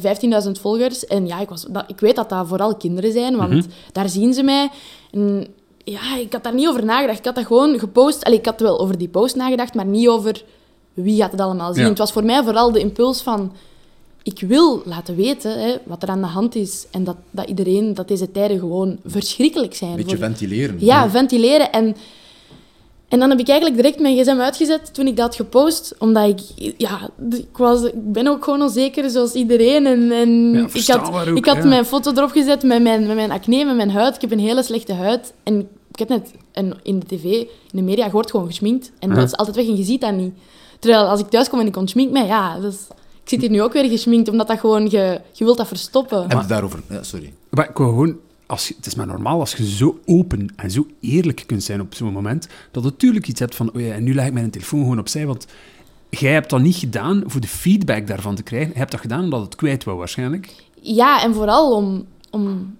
[0.46, 1.06] 15.000 volgers.
[1.06, 3.62] En ja, ik, was, dat, ik weet dat dat vooral kinderen zijn, want Mhm.
[3.92, 4.70] daar zien ze mij.
[5.14, 5.46] En
[5.84, 7.18] ja, ik had daar niet over nagedacht.
[7.18, 8.24] Ik had dat gewoon gepost.
[8.24, 10.42] Allee, ik had wel over die post nagedacht, maar niet over
[10.94, 11.82] wie gaat het allemaal zien.
[11.82, 11.88] Ja.
[11.88, 13.52] Het was voor mij vooral de impuls van...
[14.22, 16.86] Ik wil laten weten hè, wat er aan de hand is.
[16.90, 19.90] En dat, dat iedereen, dat deze tijden gewoon verschrikkelijk zijn.
[19.90, 20.76] Een beetje voor- ventileren.
[20.78, 21.72] ja, ventileren.
[21.72, 21.96] En,
[23.08, 25.94] en dan heb ik eigenlijk direct mijn gsm uitgezet toen ik dat had gepost.
[25.98, 26.72] Omdat ik...
[26.76, 29.86] Ja, ik, was, ik ben ook gewoon onzeker, zoals iedereen.
[29.86, 31.66] En, en Ja, ik had, ook, ik had ja.
[31.66, 34.14] mijn foto erop gezet met mijn, met mijn acne, met mijn huid.
[34.14, 35.34] Ik heb een hele slechte huid.
[35.42, 38.92] En ik heb net en in de tv, in de media, je wordt gewoon geschminkt.
[38.98, 40.34] En dat is altijd weg en je ziet dat niet.
[40.78, 42.86] Terwijl als ik thuis kom en ik ontschmink mij, ja, dat is,
[43.22, 46.28] ik zit hier nu ook weer geschminkt, omdat dat gewoon, je, je wilt dat verstoppen.
[46.28, 46.82] Heb je daarover...
[46.88, 47.32] Ja, sorry.
[47.50, 48.18] Maar ik gewoon...
[48.54, 51.80] Als je, het is maar normaal als je zo open en zo eerlijk kunt zijn
[51.80, 54.32] op zo'n moment, dat je natuurlijk iets hebt van, oh ja, en nu leg ik
[54.32, 55.46] mijn telefoon gewoon opzij, want
[56.10, 58.72] jij hebt dat niet gedaan voor de feedback daarvan te krijgen.
[58.72, 60.54] Je hebt dat gedaan omdat het kwijt wou, waarschijnlijk.
[60.80, 62.76] Ja, en vooral om, om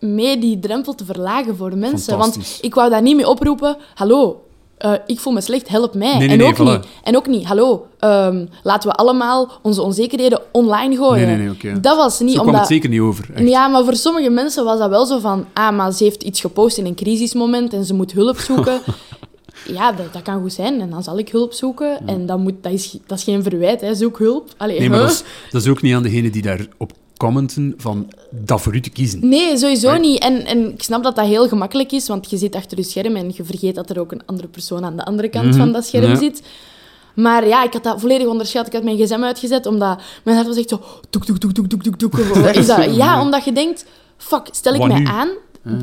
[0.00, 2.18] mee die drempel te verlagen voor mensen.
[2.18, 4.47] Want ik wou daar niet mee oproepen, hallo,
[4.78, 6.08] eh, ik voel me slecht, help mij.
[6.08, 6.80] Nee, nee, en, nee, ook voilà.
[6.80, 11.26] niet, en ook niet, hallo, ehm, laten we allemaal onze onzekerheden online gooien.
[11.26, 11.80] Nee, nee, nee, oké.
[11.80, 12.60] Dat was niet Zo kwam omdat...
[12.60, 13.28] het zeker niet over.
[13.34, 13.48] echt.
[13.48, 15.46] Ja, maar voor sommige mensen was dat wel zo van...
[15.52, 18.80] Ah, maar ze heeft iets gepost in een crisismoment en ze moet hulp zoeken.
[19.78, 20.80] ja, dat, dat kan goed zijn.
[20.80, 22.06] En dan zal ik hulp zoeken.
[22.06, 23.94] En dat, moet, dat, is, dat is geen verwijt, hè.
[23.94, 24.48] Zoek hulp.
[24.56, 28.12] Allee, Nee, maar dat is, dat is ook niet aan degene die daarop commenten van
[28.30, 29.28] dat voor u te kiezen.
[29.28, 30.22] Nee, sowieso niet.
[30.22, 33.16] En, en ik snap dat dat heel gemakkelijk is, want je zit achter je scherm
[33.16, 35.72] en je vergeet dat er ook een andere persoon aan de andere kant Mhm, van
[35.72, 36.16] dat scherm ja.
[36.16, 36.42] zit.
[37.14, 38.66] Maar ja, ik had dat volledig onderschat.
[38.66, 40.80] Ik had mijn gsm uitgezet, omdat mijn hart was echt zo...
[42.56, 43.84] Is dat, ja, omdat je denkt...
[44.16, 45.06] Fuck, stel ik Wat mij nu?
[45.06, 45.28] aan?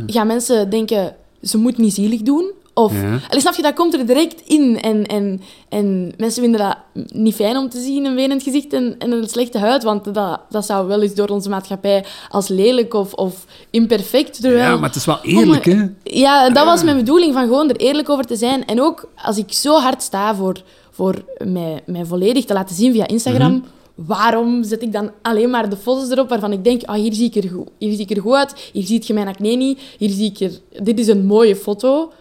[0.07, 2.51] Gaan mensen denken, ze moet niet zielig doen?
[2.77, 3.19] Of, Ja.
[3.29, 4.81] Allee, snap je, dat komt er direct in.
[4.81, 6.77] En, en, en mensen vinden dat
[7.13, 9.83] niet fijn om te zien, een wenend gezicht en, en een slechte huid.
[9.83, 14.41] Want dat, dat zou wel eens door onze maatschappij als lelijk of, of imperfect.
[14.41, 15.85] Terwijl, Ja, maar het is wel eerlijk, Oh, hè?
[16.03, 18.65] Ja, dat was mijn bedoeling, van gewoon er eerlijk over te zijn.
[18.65, 20.61] En ook als ik zo hard sta voor,
[20.91, 23.61] voor mij, mij volledig te laten zien via Instagram, Mhm.
[24.07, 27.31] waarom zet ik dan alleen maar de foto's erop waarvan ik denk, ah, hier, zie
[27.33, 29.79] ik er goed, hier zie ik er goed uit, hier ziet je mijn acne niet,
[29.97, 30.83] hier zie ik er...
[30.83, 32.11] Dit is een mooie foto.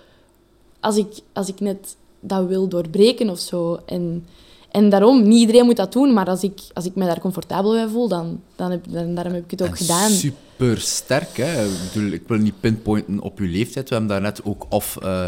[0.84, 3.80] Als ik, als ik net dat wil doorbreken of zo.
[3.86, 4.26] En,
[4.70, 7.72] en daarom, niet iedereen moet dat doen, maar als ik, als ik me daar comfortabel
[7.72, 10.10] bij voel, dan, dan heb, dan, daarom heb ik het ook En gedaan.
[10.10, 11.64] Super sterk, hè?
[11.64, 13.88] Ik, bedoel, ik wil niet pinpointen op uw leeftijd.
[13.88, 15.26] We hebben daar net ook off, eh,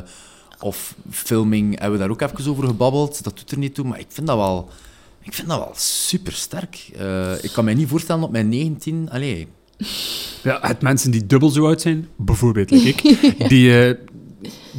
[0.60, 3.24] off filming hebben we daar ook even over gebabbeld.
[3.24, 4.68] Dat doet er niet toe, maar ik vind dat wel,
[5.22, 6.90] ik vind dat wel super sterk.
[7.40, 9.10] ik kan mij niet voorstellen op mijn 19.
[9.10, 9.48] Allee,
[10.42, 13.94] Ja, het mensen die dubbel zo oud zijn, bijvoorbeeld like ik, die eh,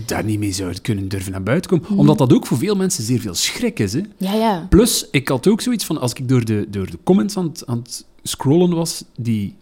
[0.06, 1.86] daar niet mee zouden kunnen durven naar buiten komen.
[1.90, 2.00] Mhm.
[2.00, 3.94] Omdat dat ook voor veel mensen zeer veel schrik is.
[3.94, 4.02] Hè?
[4.18, 4.66] Ja, ja.
[4.70, 7.64] Plus, ik had ook zoiets van, als ik door de, door de comments aan het,
[7.66, 9.56] aan het scrollen was, die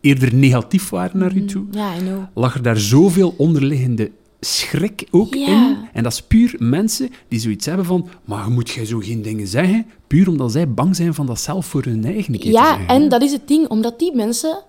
[0.00, 2.22] eerder negatief waren naar u toe, Ja, I know.
[2.34, 5.46] lag er daar zoveel onderliggende schrik ook Ja.
[5.46, 5.76] in.
[5.92, 9.46] En dat is puur mensen die zoiets hebben van, maar moet jij zo geen dingen
[9.46, 9.86] zeggen?
[10.06, 13.08] Puur omdat zij bang zijn van dat zelf voor hun eigen keer te Ja, en
[13.08, 14.62] dat is het ding, omdat die mensen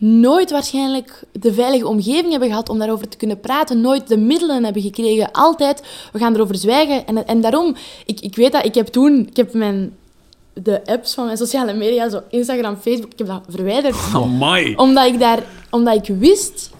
[0.00, 4.64] nooit waarschijnlijk de veilige omgeving hebben gehad om daarover te kunnen praten, nooit de middelen
[4.64, 5.82] hebben gekregen, altijd,
[6.12, 7.06] we gaan erover zwijgen.
[7.06, 9.96] En, en daarom, ik, ik weet dat, ik heb toen, ik heb mijn,
[10.52, 13.96] de apps van mijn sociale media, zo Instagram, Facebook, ik heb dat verwijderd.
[14.14, 14.74] Amai.
[14.74, 16.70] Omdat ik, daar, omdat ik wist,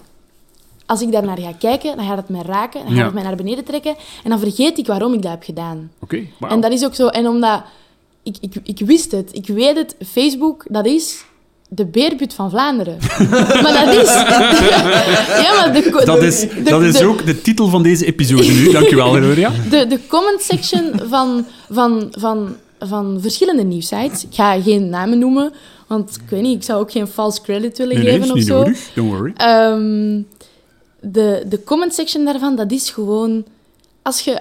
[0.85, 3.05] als ik daar naar ga kijken, dan gaat het mij raken, dan gaat Ja.
[3.05, 5.91] het mij naar beneden trekken, en dan vergeet ik waarom ik dat heb gedaan.
[5.99, 6.27] Oké.
[6.39, 7.07] En dat is ook zo.
[7.07, 7.61] En omdat...
[8.23, 9.29] Ik, ik, ik wist het.
[9.33, 9.95] Ik weet het.
[10.07, 11.25] Facebook, dat is
[11.73, 12.97] de beerput van Vlaanderen.
[13.63, 14.13] maar dat is...
[15.45, 18.43] ja, maar de, Dat is, de- dat is de- ook de titel van deze episode
[18.51, 18.71] nu.
[18.71, 19.51] Dankjewel, Gloria.
[19.69, 24.23] De, de comment section van, van, van, van verschillende nieuwsites.
[24.23, 25.53] Ik ga geen namen noemen,
[25.87, 28.31] want ik weet niet, ik zou ook geen false credit willen Nee, nee, geven is
[28.31, 28.57] of niet zo.
[28.57, 28.89] nodig.
[28.93, 29.33] Don't worry.
[29.35, 30.21] Ehm,
[31.01, 33.43] de, de comment section daarvan, dat is gewoon...
[34.01, 34.39] Als je,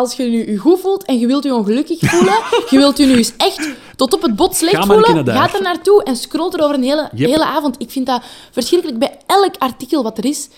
[0.00, 2.34] als je nu je goed voelt en je wilt je ongelukkig voelen,
[2.70, 5.62] je wilt je nu eens echt tot op het bot slecht Ga voelen, ga er
[5.62, 7.28] naartoe en scroll er over een hele, Yep.
[7.28, 7.74] hele avond.
[7.78, 10.48] Ik vind dat verschrikkelijk bij elk artikel wat er is.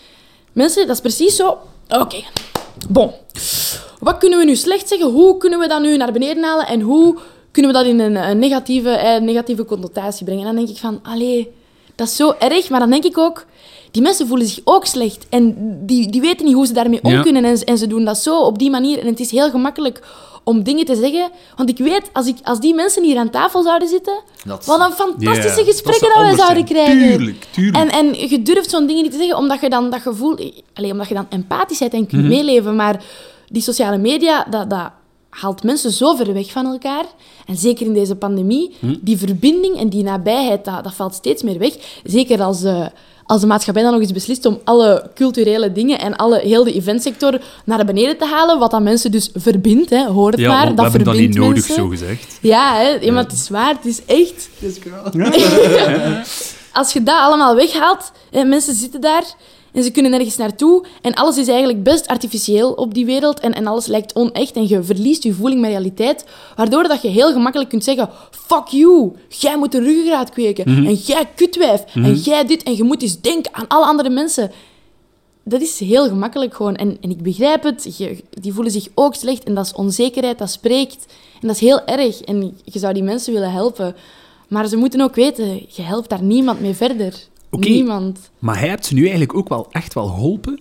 [0.53, 1.59] Mensen, dat is precies zo...
[1.89, 2.17] Oké,
[2.89, 3.11] bon.
[4.01, 5.11] Wat kunnen we nu slecht zeggen?
[5.11, 6.67] Hoe kunnen we dat nu naar beneden halen?
[6.67, 7.19] En hoe
[7.51, 10.47] kunnen we dat in een, een negatieve, eh, negatieve connotatie brengen?
[10.47, 11.53] En dan denk ik van, allee,
[11.95, 12.71] dat is zo erg.
[12.71, 13.45] Maar dan denk ik ook,
[13.93, 15.27] die mensen voelen zich ook slecht.
[15.29, 15.55] En
[15.87, 17.23] die, die weten niet hoe ze daarmee om Ja.
[17.23, 17.45] kunnen.
[17.45, 18.99] En, ze- en ze doen dat zo op die manier.
[18.99, 20.03] En het is heel gemakkelijk
[20.45, 21.31] om dingen te zeggen.
[21.57, 24.81] Want ik weet, als, ik, als die mensen hier aan tafel zouden zitten, Dat- wat
[24.81, 27.09] een fantastische gesprekken dat, we zouden krijgen.
[27.17, 27.77] Tuurlijk, tuurlijk.
[27.77, 30.39] En, en je durft zo'n dingen niet te zeggen, omdat je dan dat gevoel...
[30.75, 32.09] Allee, omdat je dan empathisch bent en Mhm.
[32.09, 32.77] kunt meeleven.
[32.77, 33.05] Maar
[33.49, 34.91] die sociale media, dat, dat
[35.31, 37.05] haalt mensen zo ver weg van elkaar.
[37.47, 38.95] En zeker in deze pandemie, Mhm.
[39.01, 41.73] die verbinding en die nabijheid, dat, dat valt steeds meer weg.
[42.05, 42.91] Zeker als de,
[43.27, 46.73] als de maatschappij dan nog eens beslist om alle culturele dingen en alle, heel de
[46.73, 50.67] eventsector naar beneden te halen, wat dat mensen dus verbindt, hè, hoor het ja, maar.
[50.67, 51.75] dat we hebben dat niet verbindt nodig, mensen.
[51.75, 52.39] zo gezegd.
[52.41, 54.49] Ja, hè, ja, maar het is waar, het is echt...
[56.73, 59.25] Als je dat allemaal weghaalt, en mensen zitten daar
[59.73, 60.85] en ze kunnen nergens naartoe.
[61.03, 63.41] En alles is eigenlijk best artificieel op die wereld.
[63.41, 64.57] En, en alles lijkt onecht.
[64.57, 66.25] En je verliest je voeling met realiteit,
[66.57, 70.65] waardoor dat je heel gemakkelijk kunt zeggen fuck you, jij moet een ruggengraat kweken.
[70.65, 71.85] En jij kutwijf.
[71.95, 72.63] En jij dit.
[72.63, 74.51] En je moet eens denken aan alle andere mensen.
[75.45, 76.77] Dat is heel gemakkelijk gewoon.
[76.77, 79.45] En, en ik begrijp het, je, die voelen zich ook slecht.
[79.45, 81.07] En dat is onzekerheid, dat spreekt.
[81.41, 82.21] En dat is heel erg.
[82.21, 83.95] En je zou die mensen willen helpen.
[84.49, 87.15] Maar ze moeten ook weten, je helpt daar niemand mee verder.
[87.55, 87.69] Oké.
[87.69, 88.31] Niemand.
[88.39, 90.61] Maar hij hebt ze nu eigenlijk ook wel echt wel geholpen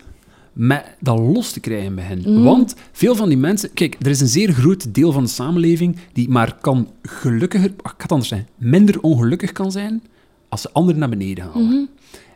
[0.53, 2.23] met dat los te krijgen bij hen.
[2.25, 2.43] Mm.
[2.43, 3.73] Want veel van die mensen...
[3.73, 7.71] Kijk, er is een zeer groot deel van de samenleving die maar kan gelukkiger...
[7.81, 8.47] ach, Ik ga het anders zeggen.
[8.57, 10.01] Minder ongelukkig kan zijn
[10.49, 11.65] als ze anderen naar beneden halen.
[11.65, 11.83] Mhm.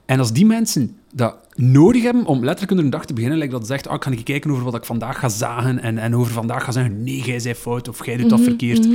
[0.05, 3.51] En als die mensen dat nodig hebben om letterlijk onder een dag te beginnen, like
[3.51, 5.79] dat ze zegt, ah, ik ga een keer kijken over wat ik vandaag ga zagen
[5.79, 8.45] en, en over vandaag ga zeggen, nee, jij zei fout of jij doet Mhm, dat
[8.45, 8.87] verkeerd.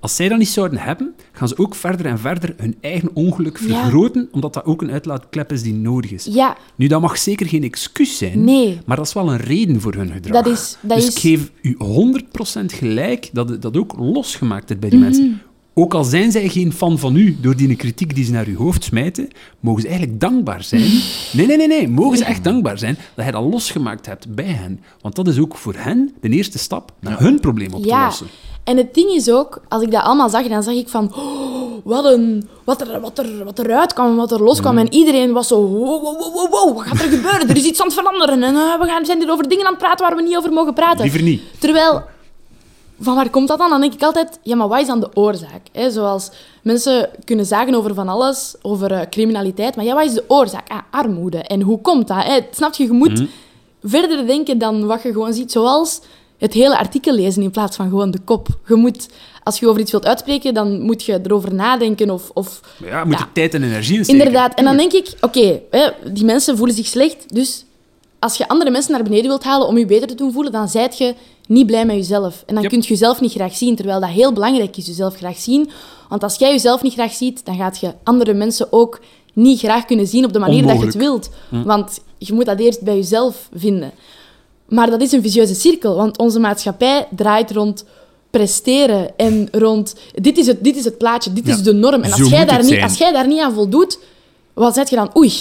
[0.00, 3.58] Als zij dat niet zouden hebben, gaan ze ook verder en verder hun eigen ongeluk
[3.58, 3.80] Ja.
[3.82, 6.24] vergroten, omdat dat ook een uitlaatklep is die nodig is.
[6.30, 8.78] Ja, Nu, dat mag zeker geen excuus zijn, nee.
[8.86, 10.42] maar dat is wel een reden voor hun gedrag.
[10.42, 10.76] Dat is...
[10.80, 11.76] Dat dus is ik geef u
[12.62, 14.98] 100% gelijk dat het dat ook losgemaakt is bij Mhm.
[14.98, 15.42] die mensen.
[15.78, 18.56] Ook al zijn zij geen fan van u door die kritiek die ze naar uw
[18.56, 19.28] hoofd smijten,
[19.60, 20.90] mogen ze eigenlijk dankbaar zijn.
[21.32, 21.88] Nee, nee, nee, nee.
[21.88, 24.80] Mogen ze echt dankbaar zijn dat jij dat losgemaakt hebt bij hen.
[25.00, 28.04] Want dat is ook voor hen de eerste stap naar hun probleem op te Ja,
[28.04, 28.26] lossen.
[28.64, 31.14] en het ding is ook, als ik dat allemaal zag, dan zag ik van...
[31.14, 34.78] "Oh, wat, een, wat, er, wat, er, wat eruit kwam en wat er loskwam.
[34.78, 37.48] En iedereen was zo, wow, wow, wow, wow, wow, wat gaat er gebeuren?
[37.48, 38.42] Er is iets aan het veranderen.
[38.42, 40.52] En eh, we gaan, zijn hier over dingen aan het praten waar we niet over
[40.52, 41.02] mogen praten.
[41.02, 41.42] Liever niet.
[41.58, 42.02] Terwijl,
[43.00, 43.70] van waar komt dat dan?
[43.70, 45.60] Dan denk ik altijd, ja, maar wat is dan de oorzaak?
[45.72, 45.90] Hè?
[45.90, 46.30] Zoals
[46.62, 50.68] mensen kunnen zagen over van alles, over eh, criminaliteit, maar ja, wat is de oorzaak?
[50.68, 51.38] Ah, armoede.
[51.38, 52.22] En hoe komt dat?
[52.24, 52.38] Hè?
[52.50, 53.22] Snap je, je moet
[53.82, 56.00] verder denken dan wat je gewoon ziet, zoals
[56.38, 58.48] het hele artikel lezen in plaats van gewoon de kop.
[58.66, 59.08] Je moet,
[59.42, 62.30] als je over iets wilt uitspreken, dan moet je erover nadenken of...
[62.34, 63.18] of ja, moet Ja.
[63.18, 64.24] je tijd en energie in steken.
[64.26, 64.54] Inderdaad.
[64.54, 65.60] En dan denk ik, oké,
[66.12, 67.64] die mensen voelen zich slecht, dus
[68.18, 70.68] als je andere mensen naar beneden wilt halen om je beter te doen voelen, dan
[70.68, 71.14] zijt je
[71.48, 72.42] niet blij met jezelf.
[72.46, 72.72] En dan Yep.
[72.72, 75.70] kun je jezelf niet graag zien, terwijl dat heel belangrijk is, jezelf graag zien.
[76.08, 79.00] Want als jij jezelf niet graag ziet, dan gaat je andere mensen ook
[79.32, 81.30] niet graag kunnen zien op de manier dat je het wilt.
[81.64, 83.92] Want je moet dat eerst bij jezelf vinden.
[84.68, 87.84] Maar dat is een vicieuze cirkel, want onze maatschappij draait rond
[88.30, 89.94] presteren en rond...
[90.14, 91.52] Dit is het, dit is het plaatje, dit Ja.
[91.54, 92.02] is de norm.
[92.02, 92.82] En Zo als jij, daar niet, zijn.
[92.82, 93.98] als jij daar niet aan voldoet,
[94.54, 95.10] wat zeg je dan?
[95.16, 95.32] Oei,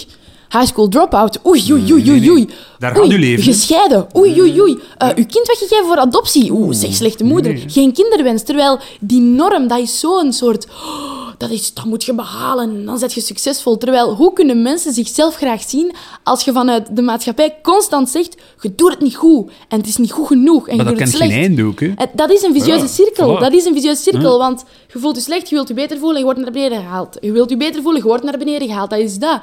[0.49, 1.39] high school dropout.
[1.45, 2.49] Oei, oei, oei, oei, oei.
[2.79, 3.43] Daar gaat uw leven.
[3.43, 4.07] Gescheiden.
[4.17, 4.71] Oei, oei, oei.
[4.73, 6.51] Uh, uw kind weggegeven voor adoptie.
[6.51, 7.53] Oeh, zeg, slechte moeder.
[7.53, 7.63] nee.
[7.67, 8.43] Geen kinderwens.
[8.43, 10.65] Terwijl die norm, dat is zo'n soort...
[10.69, 13.77] oh, dat, is, dat moet je behalen en dan zet je succesvol.
[13.77, 18.75] Terwijl, hoe kunnen mensen zichzelf graag zien als je vanuit de maatschappij constant zegt je
[18.75, 21.07] doet het niet goed en het is niet goed genoeg en Maar je dat doet
[21.11, 21.41] het geen slecht.
[21.43, 21.91] einde ook, hè.
[21.95, 23.35] Het- Dat is een vicieuze Ja, cirkel.
[23.35, 23.39] voilà.
[23.39, 26.13] Dat is een vicieuze cirkel, want je voelt je slecht, je wilt je beter voelen
[26.13, 27.17] en je wordt naar beneden gehaald.
[27.21, 28.89] Je wilt je beter voelen, je wordt naar beneden gehaald.
[28.89, 29.39] Dat is dat.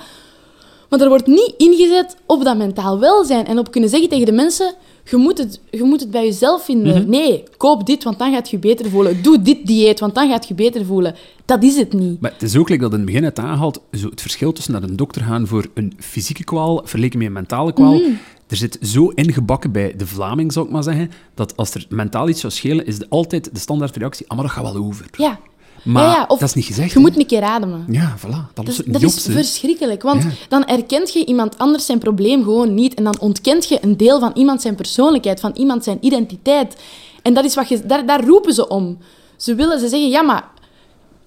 [0.94, 4.32] Maar er wordt niet ingezet op dat mentaal welzijn en op kunnen zeggen tegen de
[4.32, 4.74] mensen,
[5.10, 7.00] je moet het, je moet het bij jezelf vinden.
[7.00, 7.10] Mhm.
[7.10, 9.22] Nee, koop dit, want dan gaat je beter voelen.
[9.22, 11.14] Doe dit dieet, want dan gaat je je beter voelen.
[11.44, 12.20] Dat is het niet.
[12.20, 14.72] Maar het is ook, like dat in het begin het aangehaald, zo het verschil tussen
[14.72, 17.94] naar een dokter gaan voor een fysieke kwaal vergeleken met een mentale kwaal.
[17.94, 18.10] Mhm.
[18.46, 22.28] Er zit zo ingebakken bij de Vlaming, zou ik maar zeggen, dat als er mentaal
[22.28, 25.06] iets zou schelen, is de, altijd de standaardreactie, ah, maar dat gaat wel over.
[25.16, 25.38] Ja.
[25.84, 26.88] Maar ja, ja, of dat is niet gezegd.
[26.88, 27.00] Je hè.
[27.00, 27.84] moet een keer ademen.
[27.90, 28.52] Ja, voilà.
[28.54, 30.28] Dat het dat is verschrikkelijk, want Ja.
[30.48, 32.94] dan erkent je iemand anders zijn probleem gewoon niet.
[32.94, 36.76] En dan ontkent je een deel van iemand zijn persoonlijkheid, van iemand zijn identiteit.
[37.22, 38.98] En dat is wat je, daar, daar roepen ze om.
[39.36, 40.44] Ze willen, ze zeggen, ja, maar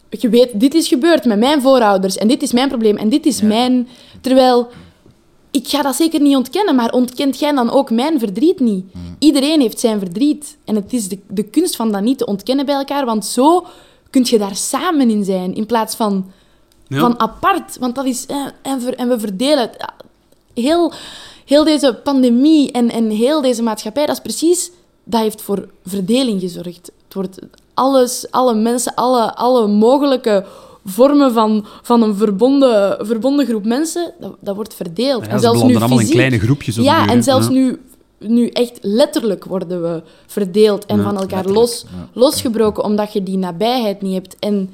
[0.10, 3.26] je weet, dit is gebeurd met mijn voorouders en dit is mijn probleem en dit
[3.26, 3.88] is mijn...
[4.22, 4.68] Terwijl,
[5.52, 8.86] ik ga dat zeker niet ontkennen, maar ontkent jij dan ook mijn verdriet niet?
[9.20, 10.58] Iedereen heeft zijn verdriet.
[10.66, 13.66] En het is de, de kunst van dat niet te ontkennen bij elkaar, want zo
[14.24, 16.32] kun je daar samen in zijn, in plaats van
[16.88, 17.00] Ja.
[17.00, 17.78] van apart.
[17.80, 18.26] Want dat is...
[18.26, 19.76] eh, En, ver- en we verdelen het.
[19.78, 19.94] Ja,
[20.64, 20.92] Heel,
[21.46, 24.72] heel deze pandemie en, en heel deze maatschappij, dat is precies...
[25.04, 26.92] Dat heeft voor verdeling gezorgd.
[27.06, 27.40] Het wordt
[27.74, 30.46] alles, alle mensen, alle, alle mogelijke
[30.86, 35.26] vormen van, van een verbonden, verbonden groep mensen, dat, dat wordt verdeeld.
[35.26, 36.18] Ja, en ze zelfs nu belanden allemaal in fysiek.
[36.20, 37.52] kleine groepjes Ja, en zelfs Ja.
[37.52, 37.82] nu,
[38.18, 42.10] nu echt letterlijk worden we verdeeld en Ja, van elkaar los, ja.
[42.14, 44.36] losgebroken, omdat je die nabijheid niet hebt.
[44.40, 44.74] En,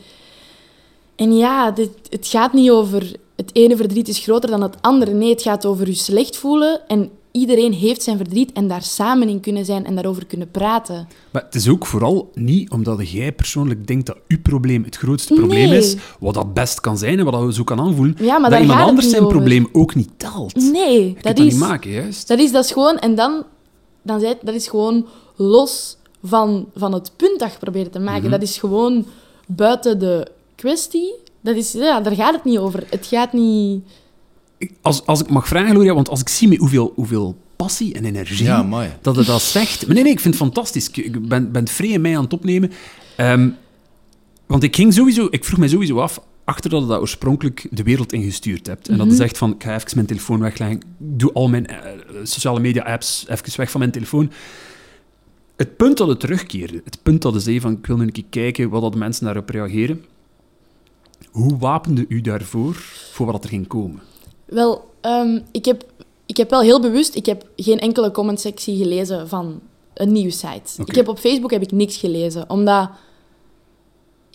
[1.15, 5.11] en ja, dit, het gaat niet over het ene verdriet is groter dan het andere.
[5.11, 6.81] Nee, het gaat over je slecht voelen.
[6.87, 11.07] En iedereen heeft zijn verdriet en daar samen in kunnen zijn en daarover kunnen praten.
[11.31, 15.33] Maar het is ook vooral niet omdat jij persoonlijk denkt dat uw probleem het grootste
[15.33, 15.77] probleem Nee.
[15.77, 18.59] is, wat dat best kan zijn en wat dat zo kan aanvoelen, Ja, maar dat
[18.59, 19.35] iemand anders zijn over.
[19.35, 20.55] probleem ook niet telt.
[20.71, 22.27] Nee, Je dat dat is, niet maken, juist.
[22.27, 22.97] dat is, dat is gewoon...
[22.97, 23.43] En dan,
[24.01, 28.21] dan zei dat is gewoon los van, van het punt dat je probeert te maken.
[28.21, 28.31] Mhm.
[28.31, 29.05] Dat is gewoon
[29.47, 31.13] buiten de kwestie.
[31.41, 32.83] Dat is, ja, daar gaat het niet over.
[32.89, 33.83] Het gaat niet...
[34.81, 38.05] Als, als ik mag vragen, Gloria, want als ik zie met hoeveel, hoeveel passie en
[38.05, 39.85] energie Ja, dat het dat zegt...
[39.85, 40.89] Maar nee, nee, ik vind het fantastisch.
[40.89, 42.71] Ik- ben, ben het vrij mij aan het opnemen.
[43.17, 43.49] Ehm,
[44.47, 45.27] want ik ging sowieso...
[45.29, 48.97] Ik vroeg mij sowieso af, achter dat je dat oorspronkelijk de wereld ingestuurd hebt, en
[48.97, 49.15] dat Mhm.
[49.15, 51.77] je zegt van, ik ga even mijn telefoon wegleggen, ik doe al mijn eh,
[52.23, 54.31] sociale media-apps even weg van mijn telefoon.
[55.55, 58.11] Het punt dat het terugkeerde, het punt dat je zei van, ik wil nu een
[58.11, 60.05] keer kijken wat dat de mensen daarop reageren,
[61.31, 62.75] hoe wapende u daarvoor,
[63.11, 64.01] voor wat er ging komen?
[64.53, 65.83] Wel, ehm, ik, heb,
[66.25, 67.15] ik heb wel heel bewust...
[67.15, 69.59] Ik heb geen enkele commentsectie gelezen van
[69.93, 70.71] een nieuwssite.
[70.81, 70.89] Oké.
[70.89, 72.89] Ik heb op Facebook heb ik niks gelezen, omdat...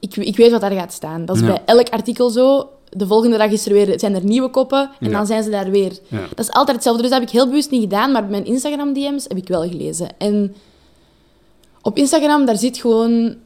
[0.01, 1.25] Ik, ik weet wat daar gaat staan.
[1.25, 1.49] Dat is Ja.
[1.49, 2.69] bij elk artikel zo.
[2.91, 5.13] De volgende dag is er weer, zijn er nieuwe koppen en Ja.
[5.17, 5.93] dan zijn ze daar weer.
[6.09, 6.21] Ja.
[6.35, 7.03] Dat is altijd hetzelfde.
[7.03, 10.09] Dus dat heb ik heel bewust niet gedaan, maar mijn Instagram-DM's heb ik wel gelezen.
[10.19, 10.55] En
[11.83, 13.37] op Instagram, daar zit gewoon...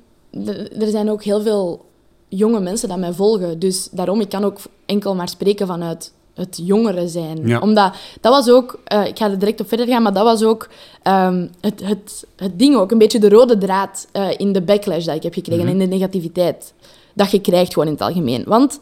[0.47, 1.85] Er er zijn ook heel veel
[2.29, 3.59] jonge mensen die mij volgen.
[3.59, 7.47] Dus daarom, ik kan ook enkel maar spreken vanuit het jongere zijn.
[7.47, 7.59] Ja.
[7.59, 8.79] Omdat, dat was ook...
[8.85, 10.68] eh, ik ga er direct op verder gaan, maar dat was ook
[11.03, 12.90] ehm, het, het, het ding ook.
[12.90, 15.64] Een beetje de rode draad eh, in de backlash dat ik heb gekregen.
[15.64, 15.75] Mhm.
[15.75, 16.73] En in de negativiteit
[17.14, 18.45] dat je krijgt gewoon in het algemeen.
[18.47, 18.81] Want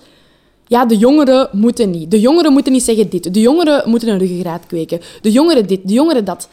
[0.67, 2.11] ja, de jongeren moeten niet.
[2.11, 3.35] De jongeren moeten niet zeggen dit.
[3.35, 5.01] De jongeren moeten een ruggengraat kweken.
[5.21, 6.49] De jongeren dit, de jongeren dat.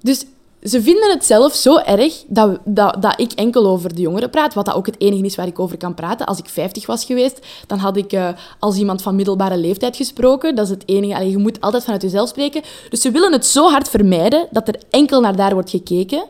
[0.00, 0.24] Dus
[0.62, 4.54] ze vinden het zelf zo erg dat, dat, dat ik enkel over de jongeren praat,
[4.54, 6.26] wat dat ook het enige is waar ik over kan praten.
[6.26, 10.54] Als ik 50 was geweest, dan had ik eh, als iemand van middelbare leeftijd gesproken.
[10.54, 11.14] Dat is het enige.
[11.14, 12.62] Allee, je moet altijd vanuit jezelf spreken.
[12.88, 16.24] Dus ze willen het zo hard vermijden dat er enkel naar daar wordt gekeken.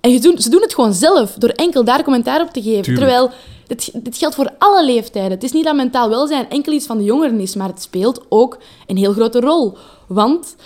[0.00, 2.82] En je doen, ze doen het gewoon zelf, door enkel daar commentaar op te geven.
[2.82, 3.06] Tuurlijk.
[3.06, 3.30] Terwijl,
[3.66, 5.30] dit, dit geldt voor alle leeftijden.
[5.30, 8.20] Het is niet dat mentaal welzijn enkel iets van de jongeren is, maar het speelt
[8.28, 9.76] ook een heel grote rol.
[10.06, 10.56] Want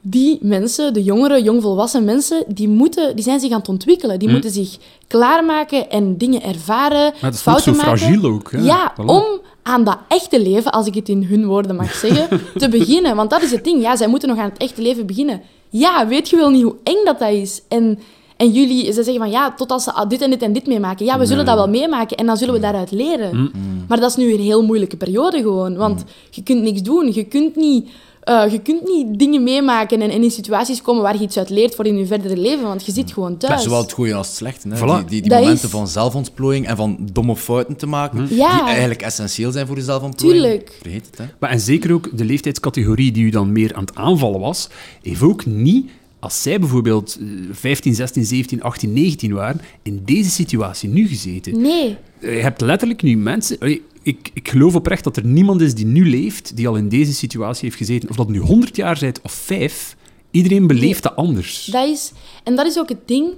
[0.00, 4.18] die mensen, de jongere, jongvolwassen mensen, die, moeten, die zijn zich aan het ontwikkelen.
[4.18, 7.74] Die moeten zich klaarmaken en dingen ervaren, Maar dat is zo maken.
[7.98, 8.50] fragiel ook.
[8.50, 9.04] Ja, Ja, Voilà.
[9.04, 9.24] om
[9.62, 13.16] aan dat echte leven, als ik het in hun woorden mag zeggen, te beginnen.
[13.16, 13.82] Want dat is het ding.
[13.82, 15.40] Ja, zij moeten nog aan het echte leven beginnen.
[15.70, 17.62] Ja, weet je wel niet hoe eng dat, dat is?
[17.68, 17.98] En,
[18.36, 21.06] en jullie, ze zeggen van ja, tot als ze dit en dit en dit meemaken.
[21.06, 23.50] Ja, we zullen dat wel meemaken en dan zullen we daaruit leren.
[23.88, 25.76] Maar dat is nu een heel moeilijke periode gewoon.
[25.76, 27.12] Want je kunt niks doen.
[27.12, 27.88] Je kunt niet...
[28.30, 31.50] eh, je kunt niet dingen meemaken en, en in situaties komen waar je iets uit
[31.50, 33.62] leert voor in je verdere leven, want je zit gewoon thuis.
[33.62, 34.68] Zowel het goede als het slechte.
[34.68, 34.76] Hè?
[34.76, 34.80] Voilà.
[34.80, 38.54] Die, die, die Dat momenten is- van zelfontplooiing en van domme fouten te maken, Ja.
[38.58, 40.42] die eigenlijk essentieel zijn voor je zelfontplooiing.
[40.44, 40.78] Tuurlijk.
[40.82, 41.24] Vergeet het, hè.
[41.38, 44.68] Maar en zeker ook de leeftijdscategorie die u dan meer aan het aanvallen was,
[45.02, 50.30] heeft ook niet, als zij bijvoorbeeld eh, 15, 16, 17, 18, 19 waren, in deze
[50.30, 51.60] situatie nu gezeten.
[51.60, 51.96] Nee.
[52.20, 53.56] Je hebt letterlijk nu mensen...
[54.02, 57.14] Ik, ik geloof oprecht dat er niemand is die nu leeft, die al in deze
[57.14, 58.08] situatie heeft gezeten.
[58.08, 59.96] Of dat nu 100 jaar bent of 5,
[60.30, 61.64] iedereen beleeft dat anders.
[61.64, 62.12] Dat is,
[62.44, 63.32] en dat is ook het ding.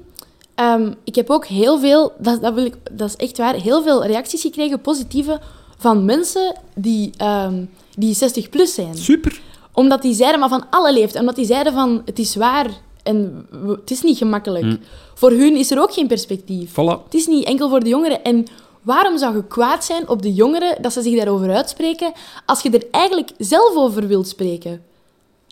[0.54, 3.82] Ehm, ik heb ook heel veel, dat, dat, wil ik, dat is echt waar, heel
[3.82, 5.40] veel reacties gekregen, positieve,
[5.78, 8.96] van mensen die, ehm, die 60 plus zijn.
[8.96, 9.40] Super.
[9.72, 12.70] Omdat die zeiden, maar van alle leeftijden, omdat die zeiden van, het is waar
[13.02, 14.78] en het is niet gemakkelijk.
[15.14, 16.70] Voor hun is er ook geen perspectief.
[16.70, 17.04] Voilà.
[17.04, 18.24] Het is niet enkel voor de jongeren.
[18.24, 18.46] En
[18.82, 22.12] waarom zou je kwaad zijn op de jongeren dat ze zich daarover uitspreken,
[22.46, 24.82] als je er eigenlijk zelf over wilt spreken?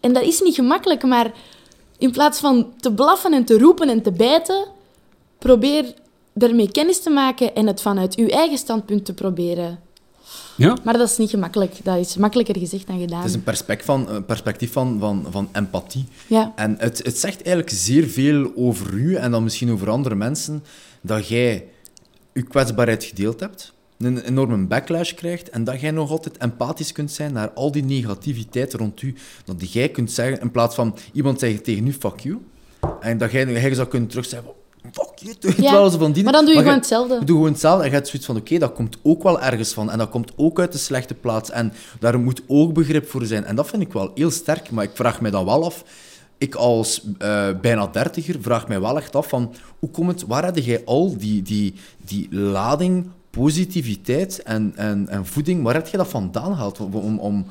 [0.01, 1.33] En dat is niet gemakkelijk, maar
[1.99, 4.65] in plaats van te blaffen en te roepen en te bijten,
[5.39, 5.95] probeer
[6.33, 9.79] daarmee kennis te maken en het vanuit uw eigen standpunt te proberen.
[10.57, 10.77] Ja.
[10.85, 11.75] Maar dat is niet gemakkelijk.
[11.83, 13.21] Dat is makkelijker gezegd dan gedaan.
[13.21, 16.05] Het is een perspectief van, een perspectief van, van, van empathie.
[16.27, 16.53] Ja.
[16.57, 20.65] En het, het zegt eigenlijk zeer veel over u en dan misschien over andere mensen,
[21.01, 21.67] dat jij
[22.33, 27.13] je kwetsbaarheid gedeeld hebt, een enorme backlash krijgt en dat jij nog altijd empathisch kunt
[27.13, 29.15] zijn naar al die negativiteit rond u.
[29.45, 32.39] Dat jij kunt zeggen, in plaats van iemand zegt tegen u, fuck you,
[33.01, 34.51] en dat jij, jij zou kunnen terugzeggen,
[34.93, 37.15] fuck you, je Ja, wel, van die maar dan doe je maar gewoon hetzelfde.
[37.15, 39.73] je doet gewoon hetzelfde en je hebt zoiets van, oké, dat komt ook wel ergens
[39.73, 39.91] van.
[39.91, 41.51] En dat komt ook uit de slechte plaats.
[41.51, 43.45] En daar moet ook begrip voor zijn.
[43.45, 44.71] En dat vind ik wel heel sterk.
[44.71, 45.85] Maar ik vraag mij dan wel af,
[46.41, 50.45] ik als eh, bijna dertiger, vraag mij wel echt af van, hoe komt het, waar
[50.45, 51.75] heb jij al die, die,
[52.05, 56.81] die lading positiviteit en, en, en voeding, waar heb je dat vandaan gehaald?
[56.81, 57.47] Om, om,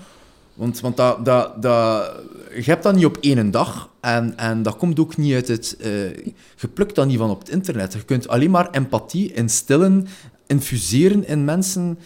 [0.53, 2.13] want, want dat, dat, dat,
[2.55, 5.77] je hebt dat niet op één dag en, en dat komt ook niet uit het...
[5.79, 6.15] eh,
[6.55, 7.93] je plukt dat niet van op het internet.
[7.93, 10.07] Je kunt alleen maar empathie instillen,
[10.47, 11.99] infuseren in mensen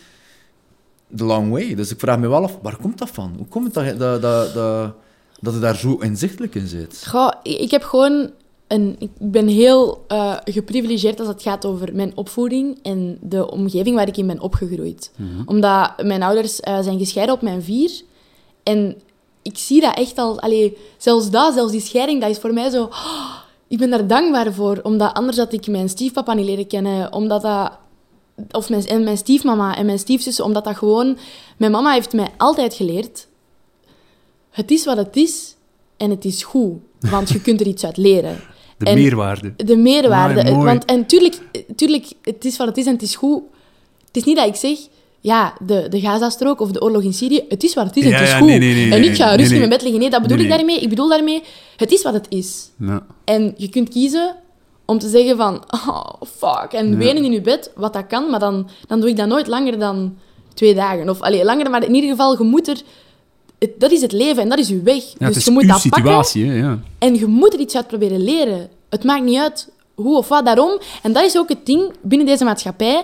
[1.15, 1.75] the long way.
[1.75, 3.33] Dus ik vraag me wel af, waar komt dat van?
[3.37, 4.95] Hoe komt het dat, dat, dat, dat,
[5.43, 7.03] dat je daar zo inzichtelijk in zit?
[7.07, 8.31] Goh, ik heb gewoon
[8.67, 13.95] een, ik ben heel eh, geprivilegeerd als het gaat over mijn opvoeding en de omgeving
[13.95, 15.11] waar ik in ben opgegroeid.
[15.45, 18.01] Omdat mijn ouders eh, zijn gescheiden op mijn vier.
[18.63, 19.01] En
[19.41, 20.39] ik zie dat echt al...
[20.39, 22.83] Allee, zelfs dat, zelfs die scheiding, dat is voor mij zo...
[22.83, 23.35] oh,
[23.67, 24.79] ik ben daar dankbaar voor.
[24.83, 27.13] Omdat anders had ik mijn stiefpapa niet leren kennen.
[27.13, 27.71] Omdat dat...
[28.51, 30.45] Of mijn, en mijn stiefmama en mijn stiefzussen.
[30.45, 31.17] Omdat dat gewoon...
[31.57, 33.27] Mijn mama heeft mij altijd geleerd...
[34.53, 35.55] Het is wat het is
[35.97, 36.73] en het is goed.
[36.99, 38.39] Want je kunt er iets uit leren.
[38.77, 39.53] De En- meerwaarde.
[39.57, 40.51] De meerwaarde.
[40.51, 40.65] Mooi.
[40.65, 41.37] Want, en tuurlijk,
[41.75, 43.41] tuurlijk, het is wat het is en het is goed.
[44.07, 44.77] Het is niet dat ik zeg,
[45.19, 48.09] ja, de, de Gazastrook of de oorlog in Syrië, het is wat het is en
[48.09, 48.47] Ja, het is ja, goed.
[48.47, 49.53] nee, nee, nee, en ik ga rustig nee.
[49.53, 49.99] in mijn bed liggen.
[49.99, 50.79] Nee, dat bedoel ik daarmee.
[50.79, 51.43] Ik bedoel daarmee,
[51.77, 52.69] het is wat het is.
[52.79, 53.05] Ja.
[53.23, 54.35] En je kunt kiezen
[54.85, 56.05] om te zeggen van, oh,
[56.37, 59.27] fuck, en wenen in je bed, wat dat kan, maar dan, dan doe ik dat
[59.27, 60.17] nooit langer dan
[60.53, 61.09] twee dagen.
[61.09, 62.81] Of allee, langer, maar in ieder geval, je moet er...
[63.63, 65.03] het- dat is het leven en dat is je weg.
[65.17, 66.79] Ja, dus is je moet uw dat pakken situatie, hè, ja.
[66.99, 68.69] en je moet er iets uit proberen leren.
[68.89, 70.79] Het maakt niet uit hoe of wat, daarom.
[71.03, 73.03] En dat is ook het ding binnen deze maatschappij.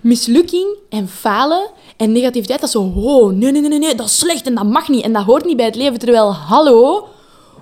[0.00, 2.92] Mislukking en falen en negativiteit, dat is zo...
[2.96, 5.04] Oh, nee, nee, nee, nee, dat is slecht en dat mag niet.
[5.04, 5.98] En dat hoort niet bij het leven.
[5.98, 7.06] Terwijl, hallo,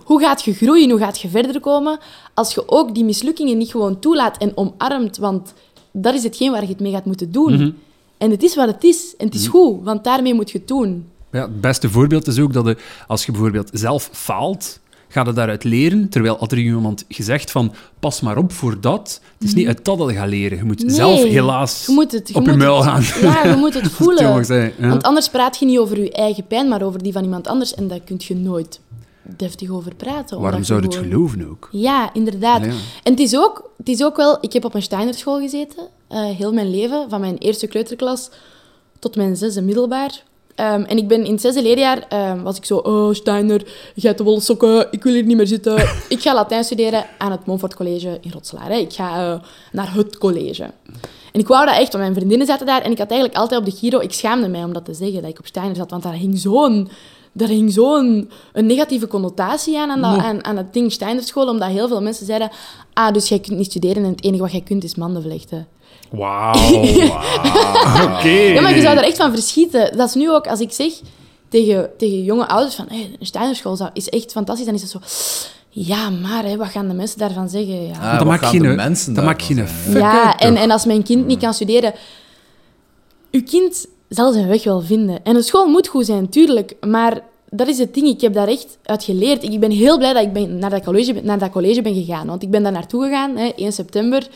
[0.04, 0.90] hoe gaat je groeien?
[0.90, 1.98] Hoe gaat je verder komen?
[2.34, 5.16] Als je ook die mislukkingen niet gewoon toelaat en omarmt.
[5.16, 5.52] Want
[5.92, 7.76] dat is hetgeen waar je het mee gaat moeten doen.
[8.18, 9.14] En het is wat het is.
[9.18, 11.08] En het is goed, want daarmee moet je het doen.
[11.32, 15.32] Ja, het beste voorbeeld is ook dat je, als je bijvoorbeeld zelf faalt, ga je
[15.32, 16.08] daaruit leren.
[16.08, 19.20] Terwijl had er iemand gezegd van, pas maar op voor dat.
[19.38, 20.58] Het is niet uit dat dat je gaat leren.
[20.58, 20.86] Je moet Mhm.
[20.86, 23.22] Nee, zelf helaas je moet het, je op je moet muil het- gaan.
[23.22, 24.44] Ja, je moet het voelen.
[24.44, 24.88] Zijn, ja.
[24.88, 27.74] Want anders praat je niet over je eigen pijn, maar over die van iemand anders.
[27.74, 28.80] En dat kun je nooit.
[29.36, 30.40] deftig over praten.
[30.40, 31.68] Waarom zou je je het gewoon- geloven ook?
[31.72, 32.64] Ja, inderdaad.
[32.64, 32.70] Ja.
[33.02, 34.38] En het is, ook, het is ook wel...
[34.40, 37.06] Ik heb op een Steinerschool gezeten, eh, heel mijn leven.
[37.10, 38.30] Van mijn eerste kleuterklas
[38.98, 40.22] tot mijn zesde middelbaar.
[40.60, 42.76] Ehm, en ik ben in het zesde leerjaar, ehm, was ik zo...
[42.76, 43.62] Oh, Steiner,
[43.94, 45.76] je hebt de wollen sokken, ik wil hier niet meer zitten.
[46.08, 48.68] ik ga Latijn studeren aan het Montfort College in Rotselaar.
[48.68, 48.74] Hè.
[48.74, 49.40] Ik ga eh,
[49.72, 50.62] naar het college.
[51.32, 52.82] En ik wou dat echt, want mijn vriendinnen zaten daar.
[52.82, 53.98] En ik had eigenlijk altijd op de Giro...
[54.00, 55.90] Ik schaamde mij om dat te zeggen, dat ik op Steiner zat.
[55.90, 56.88] Want daar hing zo'n...
[57.32, 61.48] Daar hing zo'n een negatieve connotatie aan, aan, dat, aan het ding Steinerschool.
[61.48, 62.50] Omdat heel veel mensen zeiden...
[62.92, 65.66] Ah, dus jij kunt niet studeren en het enige wat jij kunt is manden vlechten.
[66.10, 66.52] Wauw.
[66.54, 68.04] wauw.
[68.16, 68.28] Oké.
[68.28, 69.96] Ja, maar je zou er echt van verschieten.
[69.96, 70.92] Dat is nu ook, als ik zeg
[71.48, 72.86] tegen, tegen jonge ouders van...
[72.88, 74.66] Hey, een Steinerschool zou- is echt fantastisch.
[74.66, 74.98] Dan is het zo...
[75.72, 77.86] Ja, maar hè, wat gaan de mensen daarvan zeggen?
[77.86, 77.92] Ja.
[77.94, 80.70] Ah, dat wat maakt gaan geen, de dat mensen maakt daarvan geen Ja, en, en
[80.70, 81.92] als mijn kind niet kan studeren...
[83.30, 85.18] Uw kind zal zijn weg wel vinden.
[85.24, 86.74] En de school moet goed zijn, tuurlijk.
[86.86, 87.20] Maar
[87.50, 88.06] dat is het ding.
[88.06, 89.42] Ik heb daar echt uit geleerd.
[89.42, 91.94] Ik ben heel blij dat ik ben naar, dat college, ben- naar dat college ben
[91.94, 92.26] gegaan.
[92.26, 94.28] Want ik ben daar naartoe gegaan, hè, 1 september,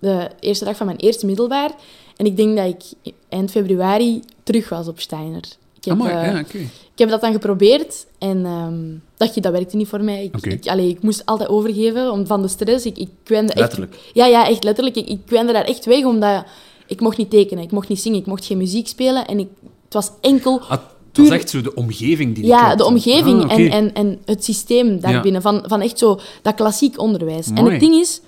[0.00, 1.70] de eerste dag van mijn eerste middelbaar.
[2.16, 5.42] En ik denk dat ik eind februari terug was op Steiner.
[5.76, 6.58] Ik heb, Amai, eh, ja, oké.
[6.92, 8.84] ik heb dat dan geprobeerd en ehm,
[9.16, 10.24] dat, dat werkte niet voor mij.
[10.24, 12.86] Ik, ik, allee, ik moest altijd overgeven om, van de stress.
[12.86, 13.96] Ik, ik kwende echt Letterlijk.
[14.12, 14.96] ja, ja, echt letterlijk.
[14.96, 16.44] Ik, ik kwende daar echt weg, omdat
[16.86, 19.26] ik mocht niet tekenen, ik mocht niet zingen, ik mocht geen muziek spelen.
[19.26, 19.48] En ik,
[19.84, 22.76] het was enkel Ah, het was echt zo de omgeving die ja, klopte.
[22.76, 26.98] de omgeving Ah, en, en, en het systeem daarbinnen, van, van echt zo dat klassiek
[27.00, 27.46] onderwijs.
[27.46, 27.70] En Mooi.
[27.70, 28.20] het ding is,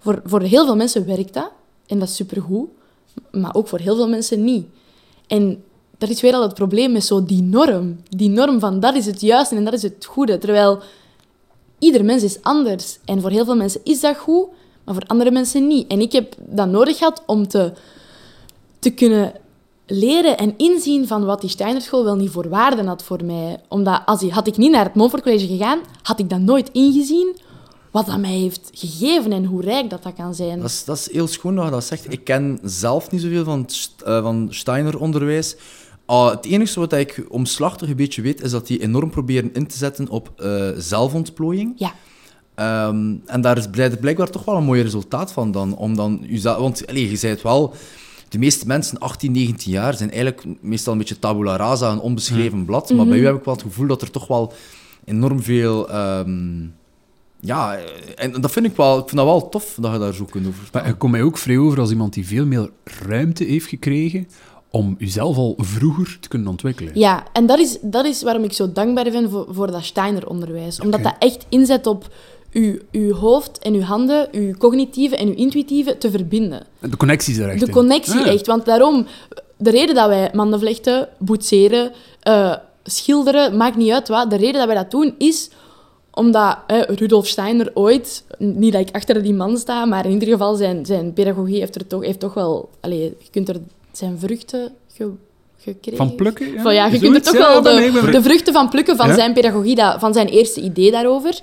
[0.00, 1.50] voor, voor heel veel mensen werkt dat,
[1.86, 2.68] en dat is supergoed,
[3.30, 4.66] maar ook voor heel veel mensen niet.
[5.26, 5.62] En
[5.98, 8.00] dat is weer al het probleem met zo die norm.
[8.08, 10.38] Die norm van dat is het juiste en dat is het goede.
[10.38, 10.82] Terwijl
[11.78, 12.98] ieder mens is anders.
[13.04, 14.46] En voor heel veel mensen is dat goed,
[14.84, 15.86] maar voor andere mensen niet.
[15.86, 17.72] En ik heb dat nodig gehad om te,
[18.78, 19.32] te kunnen
[19.86, 23.60] leren en inzien van wat die Steinerschool wel niet voor waarde had voor mij.
[23.68, 27.36] Omdat als had ik niet naar het Montfort College gegaan, had ik dat nooit ingezien
[27.90, 30.60] wat dat mij heeft gegeven en hoe rijk dat, dat kan zijn.
[30.60, 32.12] Dat is, dat is heel schoon dat je dat zegt.
[32.12, 33.66] Ik ken zelf niet zoveel van,
[34.04, 35.56] eh, van Steiner-onderwijs.
[36.06, 39.66] Ah, het enige wat ik omslachtig een beetje weet, is dat die enorm proberen in
[39.66, 41.72] te zetten op eh, zelfontplooiing.
[41.76, 41.92] Ja.
[42.54, 45.76] Ehm, en daar is blijk- blijkbaar toch wel een mooi resultaat van dan.
[45.76, 47.74] Om dan jezelf, want je zei het wel,
[48.28, 52.64] de meeste mensen 18, 19 jaar zijn eigenlijk meestal een beetje tabula rasa, een onbeschreven
[52.64, 52.90] blad.
[52.90, 54.52] Maar bij u heb ik wel het gevoel dat er toch wel
[55.04, 55.90] enorm veel...
[55.90, 56.58] ehm,
[57.40, 57.78] ja,
[58.14, 60.46] en dat vind ik wel, ik vind dat wel tof dat je daar zo kunt
[60.46, 63.66] over Maar je komt mij ook vrij over als iemand die veel meer ruimte heeft
[63.66, 64.28] gekregen
[64.70, 66.92] om jezelf al vroeger te kunnen ontwikkelen.
[66.94, 70.80] Ja, en dat is, dat is waarom ik zo dankbaar ben voor, voor dat Steiner-onderwijs.
[70.80, 72.08] Omdat dat echt inzet op
[72.52, 76.66] uw, uw hoofd en uw handen, uw cognitieve en uw intuïtieve te verbinden.
[76.78, 78.32] De connecties er echt De connectie Ah, ja.
[78.32, 78.46] echt.
[78.46, 79.06] Want daarom,
[79.56, 84.30] de reden dat wij manden vlechten, boetseren, eh, schilderen, maakt niet uit wat.
[84.30, 85.50] De reden dat wij dat doen is
[86.20, 90.28] omdat eh, Rudolf Steiner ooit, niet dat ik achter die man sta, maar in ieder
[90.28, 92.68] geval zijn, zijn pedagogie heeft, er toch, heeft toch wel...
[92.80, 93.56] Allee, je kunt er
[93.92, 95.10] zijn vruchten ge-
[95.58, 95.96] gekregen.
[96.06, 96.52] Van plukken?
[96.52, 98.68] Ja, Van, ja, je Zoiets, kunt er toch ja, wel de, nee, de vruchten van
[98.68, 99.14] plukken van Ja?
[99.14, 101.40] zijn pedagogie, dat, van zijn eerste idee daarover.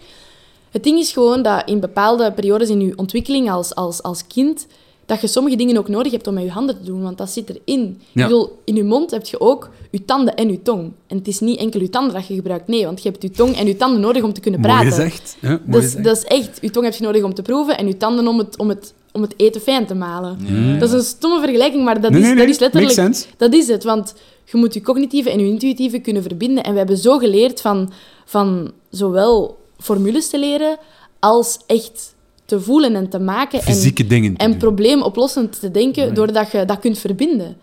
[0.71, 4.67] Het ding is gewoon dat in bepaalde periodes in je ontwikkeling als, als, als kind,
[5.07, 7.29] dat je sommige dingen ook nodig hebt om met je handen te doen, want dat
[7.29, 8.01] zit erin.
[8.11, 8.23] Ja.
[8.23, 10.91] Ik bedoel, in je mond heb je ook je tanden en je tong.
[11.07, 13.29] En het is niet enkel je tanden dat je gebruikt, nee, want je hebt je
[13.31, 14.91] tong en je tanden nodig om te kunnen Mooi praten.
[14.91, 15.37] gezegd.
[15.39, 16.03] Ja, mooi Dat is, gezegd.
[16.05, 18.37] dat is echt, je tong heb je nodig om te proeven en je tanden om
[18.37, 20.37] het, om het, om het eten fijn te malen.
[20.41, 20.79] Ja.
[20.79, 22.95] Dat is een stomme vergelijking, maar dat, Nee, is, nee, dat is letterlijk...
[22.95, 23.35] makes sense.
[23.37, 24.13] Dat is het, want
[24.45, 26.63] je moet je cognitieve en je intuïtieve kunnen verbinden.
[26.63, 27.91] En we hebben zo geleerd van,
[28.25, 30.77] van zowel formules te leren,
[31.19, 32.15] als echt
[32.47, 33.61] te voelen en te maken.
[33.61, 34.59] Fysieke dingen te En, en doen.
[34.59, 36.13] probleemoplossend te denken, Mooi.
[36.15, 37.57] doordat je dat kunt verbinden.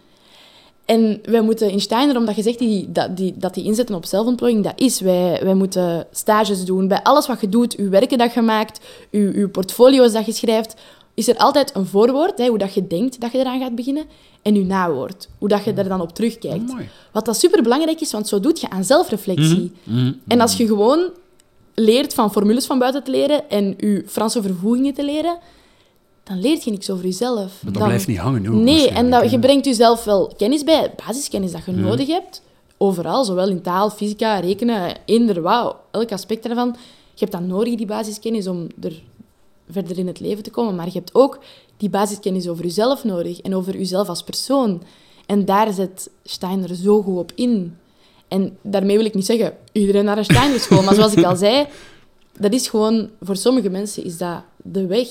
[0.84, 4.04] En wij moeten in Steiner, omdat je zegt die, dat, die, dat die inzetten op
[4.04, 5.00] zelfontplooiing, dat is.
[5.00, 6.88] Wij, wij moeten stages doen.
[6.88, 8.80] Bij alles wat je doet, je werken dat je maakt,
[9.10, 10.74] je, je portfolio's dat je schrijft,
[11.14, 14.04] is er altijd een voorwoord, hè, hoe dat je denkt dat je eraan gaat beginnen,
[14.42, 16.72] en je nawoord, hoe dat je er dan op terugkijkt.
[16.72, 16.88] Mooi.
[17.12, 19.72] Wat dat superbelangrijk is, want zo doet je aan zelfreflectie.
[19.82, 20.12] Mhm.
[20.26, 21.10] En als je gewoon
[21.74, 25.38] leert van formules van buiten te leren en je Franse vervoegingen te leren,
[26.22, 27.62] dan leert je niks over jezelf.
[27.62, 28.46] Maar dat Dan- blijft niet hangen.
[28.48, 32.42] Ook, Nee, en dat, je brengt jezelf wel kennis bij, basiskennis dat je nodig hebt.
[32.78, 35.44] Overal, zowel in taal, fysica, rekenen, eender
[35.90, 36.68] elk aspect daarvan.
[37.14, 39.02] Je hebt dan nodig, die basiskennis, om er
[39.70, 40.74] verder in het leven te komen.
[40.74, 41.38] Maar je hebt ook
[41.76, 44.82] die basiskennis over jezelf nodig en over jezelf als persoon.
[45.26, 47.76] En daar zet Steiner zo goed op in.
[48.34, 50.82] En daarmee wil ik niet zeggen, iedereen naar een Steiner school.
[50.82, 51.66] Maar zoals ik al zei,
[52.38, 55.08] dat is gewoon, voor sommige mensen is dat de weg.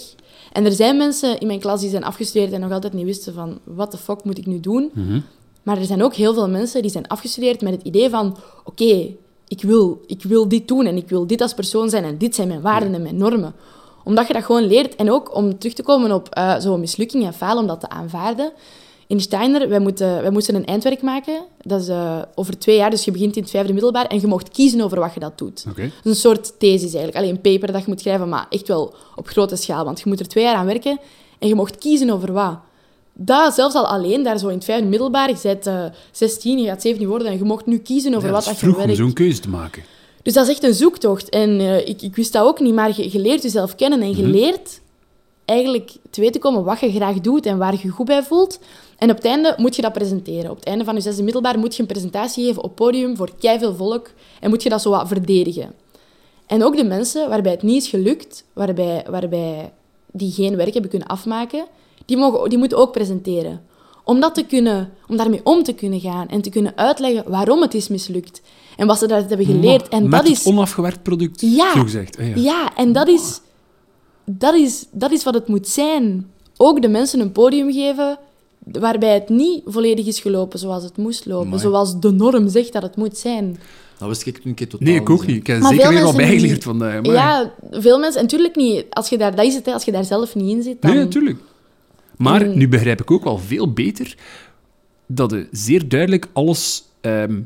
[0.51, 3.34] En er zijn mensen in mijn klas die zijn afgestudeerd en nog altijd niet wisten
[3.34, 4.91] van, wat de fuck moet ik nu doen?
[4.93, 5.19] Mhm.
[5.63, 9.15] Maar er zijn ook heel veel mensen die zijn afgestudeerd met het idee van, oké,
[9.47, 12.36] ik wil, ik wil dit doen en ik wil dit als persoon zijn en dit
[12.36, 13.53] zijn mijn waarden en mijn normen.
[14.03, 14.95] Omdat je dat gewoon leert.
[14.95, 17.89] En ook om terug te komen op eh, zo'n mislukking en falen, om dat te
[17.89, 18.51] aanvaarden.
[19.14, 21.43] In Steiner, wij, moeten, wij moesten een eindwerk maken.
[21.61, 24.28] Dat is eh, over twee jaar, dus je begint in het vijfde middelbaar en je
[24.28, 25.64] mocht kiezen over wat je dat doet.
[25.66, 27.16] Dat is een soort thesis eigenlijk.
[27.16, 29.86] Alleen een paper dat je moet schrijven, maar echt wel op grote schaal.
[29.86, 30.99] Want je moet er twee jaar aan werken
[31.39, 32.57] en je mocht kiezen over wat.
[33.14, 36.68] Dat zelfs al alleen, daar zo in het vijfde middelbaar, je bent eh 16, je
[36.68, 38.82] gaat 17 worden en je mocht nu kiezen over Ja, wat dat je vroeg om
[38.82, 38.97] werkt.
[38.97, 39.84] zo'n keuze te maken.
[40.22, 41.30] Dus dat is echt een zoektocht.
[41.30, 44.18] En eh, ik, ik wist dat ook niet, maar je, je leert jezelf kennen en
[44.18, 44.82] je leert
[45.46, 48.60] eigenlijk te weten komen wat je graag doet en waar je je goed bij voelt.
[48.98, 50.50] En op het einde moet je dat presenteren.
[50.52, 53.30] Op het einde van je zesde middelbaar moet je een presentatie geven op podium voor
[53.39, 55.74] veel volk en moet je dat zo wat verdedigen.
[56.46, 59.72] En ook de mensen waarbij het niet is gelukt, waarbij, waarbij
[60.12, 61.66] die geen werk hebben kunnen afmaken,
[62.06, 63.62] die, mogen, die moeten ook presenteren.
[64.04, 67.62] Om, dat te kunnen, om daarmee om te kunnen gaan en te kunnen uitleggen waarom
[67.62, 68.41] het is mislukt.
[68.78, 69.88] En wat ze daaruit hebben geleerd.
[69.89, 71.72] En Met dat het is onafgewerkt product, Ja.
[71.74, 72.18] zo gezegd.
[72.20, 72.34] Ah, ja.
[72.36, 73.41] ja, en dat is,
[74.26, 76.28] dat, is, dat is wat het moet zijn.
[76.57, 78.17] Ook de mensen een podium geven
[78.59, 81.45] waarbij het niet volledig is gelopen zoals het moest lopen.
[81.47, 81.61] Amai.
[81.61, 83.57] Zoals de norm zegt dat het moet zijn.
[83.97, 85.36] Dat wist ik toen een keer totaal Nee, ik ook niet.
[85.36, 87.01] Ik heb Maar zeker veel weer wat bijgeleerd vandaag.
[87.01, 87.13] Maar...
[87.13, 88.17] Ja, veel mensen...
[88.19, 88.86] En natuurlijk niet.
[88.89, 90.91] Als je daar, dat is het, hè, als je daar zelf niet in zit, dan...
[90.91, 91.39] Nee, natuurlijk.
[92.17, 94.15] Maar En- nu begrijp ik ook wel veel beter
[95.07, 97.41] dat je zeer duidelijk alles ehm,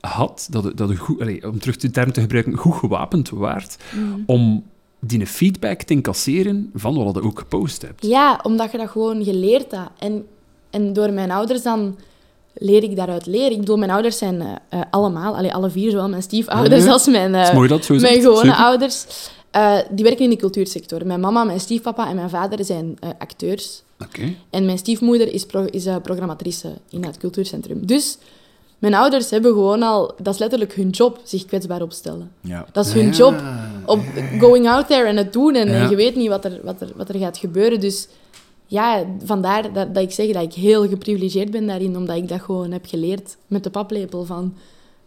[0.00, 3.30] had, dat je, dat je goed, allee, om terug de term te gebruiken, goed gewapend
[3.30, 4.22] waard Mm.
[4.26, 4.64] om
[5.00, 8.06] die feedback te incasseren van wat je ook gepost hebt.
[8.06, 9.90] Ja, omdat je dat gewoon geleerd hebt.
[9.98, 10.26] En,
[10.70, 11.96] en door mijn ouders dan
[12.54, 13.52] leer ik daaruit leren.
[13.52, 16.90] Ik bedoel, mijn ouders zijn eh, eh, allemaal, allee, alle vier, zowel mijn stiefouders Ja.
[16.90, 18.22] als mijn, eh, mooi dat zo mijn zegt.
[18.24, 18.56] gewone Super.
[18.56, 19.06] ouders.
[19.90, 21.06] die werken in de cultuursector.
[21.06, 23.82] Mijn mama, mijn stiefpapa en mijn vader zijn acteurs.
[24.02, 24.34] Oké.
[24.50, 27.86] En mijn stiefmoeder is, pro is programmatrice in het cultuurcentrum.
[27.86, 28.18] Dus
[28.78, 30.14] mijn ouders hebben gewoon al...
[30.22, 32.30] Dat is letterlijk hun job, zich kwetsbaar opstellen.
[32.40, 32.66] Ja.
[32.72, 33.12] Dat is hun Ja.
[33.12, 33.42] job.
[33.86, 34.00] Op
[34.38, 35.54] going out there en het doen.
[35.54, 35.88] En Ja.
[35.90, 37.80] je weet niet wat er, wat, er, wat er gaat gebeuren.
[37.80, 38.08] Dus
[38.66, 41.96] ja, vandaar dat, dat ik zeg dat ik heel geprivilegeerd ben daarin.
[41.96, 44.54] Omdat ik dat gewoon heb geleerd met de paplepel van...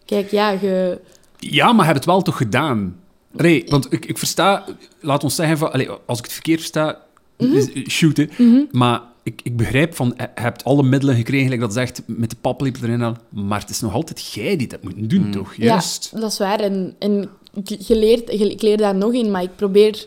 [0.06, 1.00] Kijk, ja, je...
[1.38, 3.00] Ja, maar je hebt het wel toch gedaan?
[3.38, 4.66] Allee, want ik, ik versta,
[5.00, 7.00] laat ons zeggen, van, allee, als ik het verkeerd versta,
[7.38, 7.54] Mhm.
[7.56, 8.28] is- shoot, hè.
[8.72, 12.36] maar ik, ik begrijp van, je hebt alle middelen gekregen, like dat zegt, met de
[12.42, 15.54] paplepel erin aan, maar het is nog altijd jij die dat moet doen, toch?
[15.56, 16.10] Juist.
[16.14, 16.60] Ja, dat is waar.
[16.60, 20.06] En, en ik, je leert, je- ik leer daar nog in, maar ik probeer,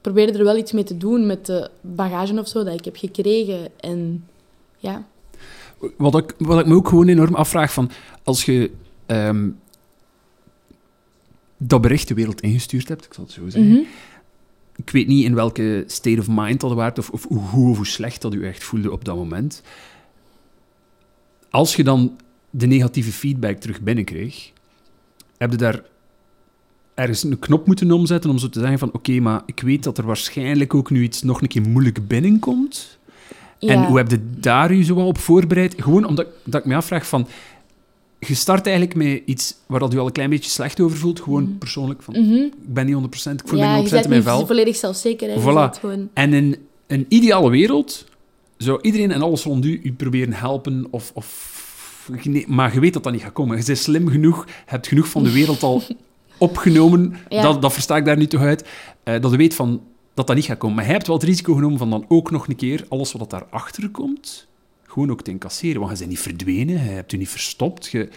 [0.00, 2.96] probeer er wel iets mee te doen met de bagage of zo dat ik heb
[2.96, 3.68] gekregen.
[3.80, 4.24] En
[4.78, 5.06] ja,
[5.96, 7.90] Wat, ik, wat ik me ook gewoon enorm afvraag, van,
[8.22, 8.70] als je
[9.06, 9.48] ehm,
[11.58, 13.80] dat bericht de wereld ingestuurd hebt, ik zal het zo zeggen, Mhm.
[14.76, 17.76] Ik weet niet in welke state of mind dat waard of, of hoe goed of
[17.76, 19.62] hoe slecht dat u echt voelde op dat moment.
[21.50, 22.16] Als je dan
[22.50, 24.52] de negatieve feedback terug binnenkreeg,
[25.38, 25.82] heb je daar
[26.94, 29.98] ergens een knop moeten omzetten om zo te zeggen van oké, maar ik weet dat
[29.98, 32.98] er waarschijnlijk ook nu iets nog een keer moeilijk binnenkomt.
[33.58, 35.74] En hoe heb je daar u zo op voorbereid?
[35.82, 37.26] Gewoon omdat dat ik me afvraag van...
[38.20, 41.20] Je start eigenlijk met iets waar dat u al een klein beetje slecht over voelt.
[41.20, 42.14] Gewoon persoonlijk van...
[42.14, 42.32] Mhm.
[42.34, 42.98] Ik ben niet 100%,
[43.32, 44.46] ik voel ja, me je niet 100% bent in mijn vel.
[44.46, 45.28] volledig zelfzeker.
[45.28, 45.34] Hè.
[45.34, 45.80] Je Voilà.
[45.80, 46.08] gewoon...
[46.12, 46.56] En in
[46.86, 48.04] een ideale wereld
[48.56, 51.10] zou iedereen en alles rond u u proberen helpen of...
[51.14, 51.54] of
[52.46, 53.58] maar je weet dat dat niet gaat komen.
[53.58, 55.82] Je bent slim genoeg, je hebt genoeg van de wereld al
[56.38, 57.16] opgenomen.
[57.28, 57.42] Ja.
[57.42, 58.64] Dat, dat versta ik daar niet toch uit.
[59.02, 59.82] eh, dat je weet van,
[60.14, 60.76] dat dat niet gaat komen.
[60.76, 63.30] Maar hij hebt wel het risico genomen van dan ook nog een keer alles wat
[63.30, 64.46] daarachter komt,
[64.96, 65.80] gewoon ook te incasseren.
[65.80, 67.86] Want je bent niet verdwenen, je hebt u niet verstopt.
[67.86, 68.08] Je...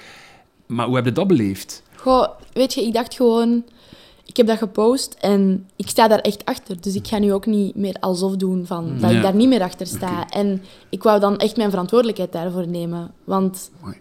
[0.66, 1.84] Maar hoe heb je dat beleefd?
[1.96, 3.64] Goh, weet je, ik dacht gewoon...
[4.26, 6.82] Ik heb dat gepost en ik sta daar echt achter.
[6.82, 9.18] Dus ik ga nu ook niet meer alsof doen van dat Ja.
[9.18, 10.28] ik daar niet meer achter sta.
[10.30, 13.12] En ik wou dan echt mijn verantwoordelijkheid daarvoor nemen.
[13.24, 13.96] Want Mooi.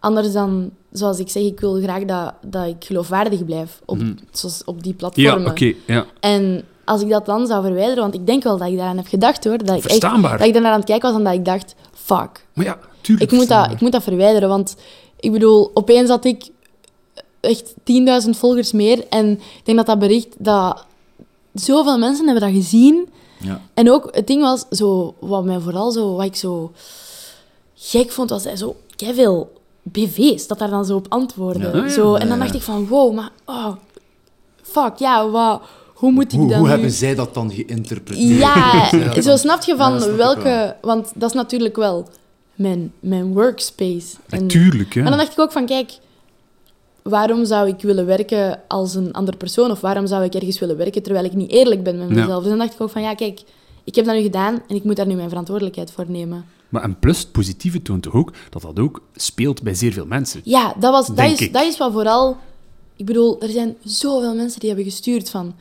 [0.00, 3.98] anders dan, zoals ik zeg, ik wil graag dat, dat ik geloofwaardig blijf op,
[4.30, 5.50] zoals op die Ja, platformen.
[5.50, 5.72] oké.
[5.86, 6.06] ja.
[6.20, 9.06] En als ik dat dan zou verwijderen, want ik denk wel dat ik daaraan heb
[9.06, 11.44] gedacht hoor, dat ik, echt, dat ik daarnaar aan het kijken was en dat ik
[11.44, 11.74] dacht,
[12.16, 13.30] fuck, Maar ja, tuurlijk.
[13.30, 14.48] ik moet, dat, ik moet dat verwijderen.
[14.48, 14.76] Want
[15.20, 16.48] ik bedoel, opeens had ik
[17.40, 17.74] echt
[18.24, 19.06] 10.000 volgers meer.
[19.08, 20.84] En ik denk dat dat bericht, dat
[21.54, 23.08] zoveel mensen hebben dat gezien.
[23.38, 23.60] Ja.
[23.74, 26.72] En ook, het ding was, zo, wat mij vooral zo, wat ik zo
[27.74, 29.52] gek vond, was dat zo veel
[29.82, 31.76] BV's dat daar dan zo op antwoorden.
[31.76, 31.88] Ja.
[31.88, 33.72] Zo, en dan dacht ik van, wow, maar oh,
[34.62, 35.62] fuck, ja, wat,
[36.00, 36.72] hoe moet ik Hoe, dat hoe nu...
[36.72, 38.38] hebben zij dat dan geïnterpreteerd?
[38.38, 40.42] Ja, Ja, zo snap je van snap welke...
[40.42, 40.74] wel.
[40.80, 42.08] Want dat is natuurlijk wel
[42.54, 44.16] mijn, mijn workspace.
[44.28, 45.00] En, Natuurlijk, hè.
[45.00, 45.98] en dan dacht ik ook van, kijk,
[47.02, 49.70] waarom zou ik willen werken als een andere persoon?
[49.70, 52.14] Of waarom zou ik ergens willen werken terwijl ik niet eerlijk ben met Ja.
[52.14, 52.40] mezelf?
[52.40, 53.40] Dus dan dacht ik ook van, ja, kijk,
[53.84, 56.44] ik heb dat nu gedaan en ik moet daar nu mijn verantwoordelijkheid voor nemen.
[56.68, 60.06] Maar en plus, het positieve toont toch ook dat dat ook speelt bij zeer veel
[60.06, 60.40] mensen.
[60.44, 61.52] Ja, dat, was, dat, Denk is, ik.
[61.52, 62.36] dat is wat vooral...
[62.96, 65.54] Ik bedoel, er zijn zoveel mensen die hebben gestuurd van...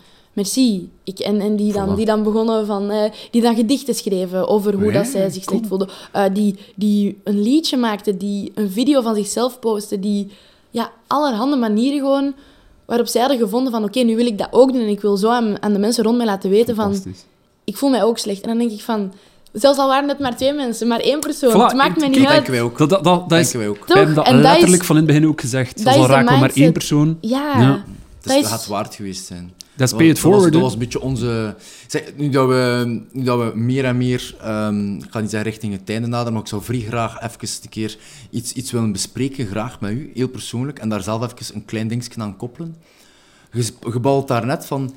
[0.43, 0.89] Merci.
[1.03, 1.95] Ik, en en die, dan, Voilà.
[1.95, 2.89] die dan begonnen van...
[2.89, 5.87] eh, die dan gedichten schreven over hoe dat zij zich slecht voelden.
[6.11, 10.01] Eh, die, die een liedje maakten, die een video van zichzelf posten.
[10.01, 10.27] Die
[10.71, 12.33] ja, allerhande manieren gewoon...
[12.85, 13.83] Waarop zij hadden gevonden van...
[13.83, 14.81] Oké, nu wil ik dat ook doen.
[14.81, 16.95] En ik wil zo aan, aan de mensen rond mij laten weten van...
[17.63, 18.41] Ik voel mij ook slecht.
[18.41, 19.13] En dan denk ik van...
[19.53, 21.51] Zelfs al waren het maar twee mensen, maar één persoon.
[21.51, 22.35] Voilà, het maakt mij ik- niet Dat uit.
[22.35, 22.77] denken wij ook.
[22.77, 23.87] Dat, dat, dat, dat is, denken wij ook.
[23.87, 24.23] we hebben Toch?
[24.23, 25.75] dat En dat letterlijk is- van in het begin ook gezegd.
[25.83, 27.17] dat Zelfs al raken we maar één persoon.
[27.21, 27.59] Ja.
[27.61, 27.71] Ja.
[27.71, 29.53] Het Dat is, is- gaat waard geweest zijn.
[29.79, 30.73] Dat is pay was- dat was- forward.
[30.73, 31.55] Een beetje onze...
[31.87, 34.35] Zeg, nu, dat we, nu dat we meer en meer...
[34.41, 37.47] ehm, ik ga niet zeggen richting het einde naderen, maar ik zou vrij graag even
[37.63, 37.97] een keer
[38.29, 41.87] iets, iets willen bespreken, graag met u, heel persoonlijk, en daar zelf even een klein
[41.87, 42.75] dingetje aan koppelen.
[43.51, 43.63] Je
[44.27, 44.93] daar net van...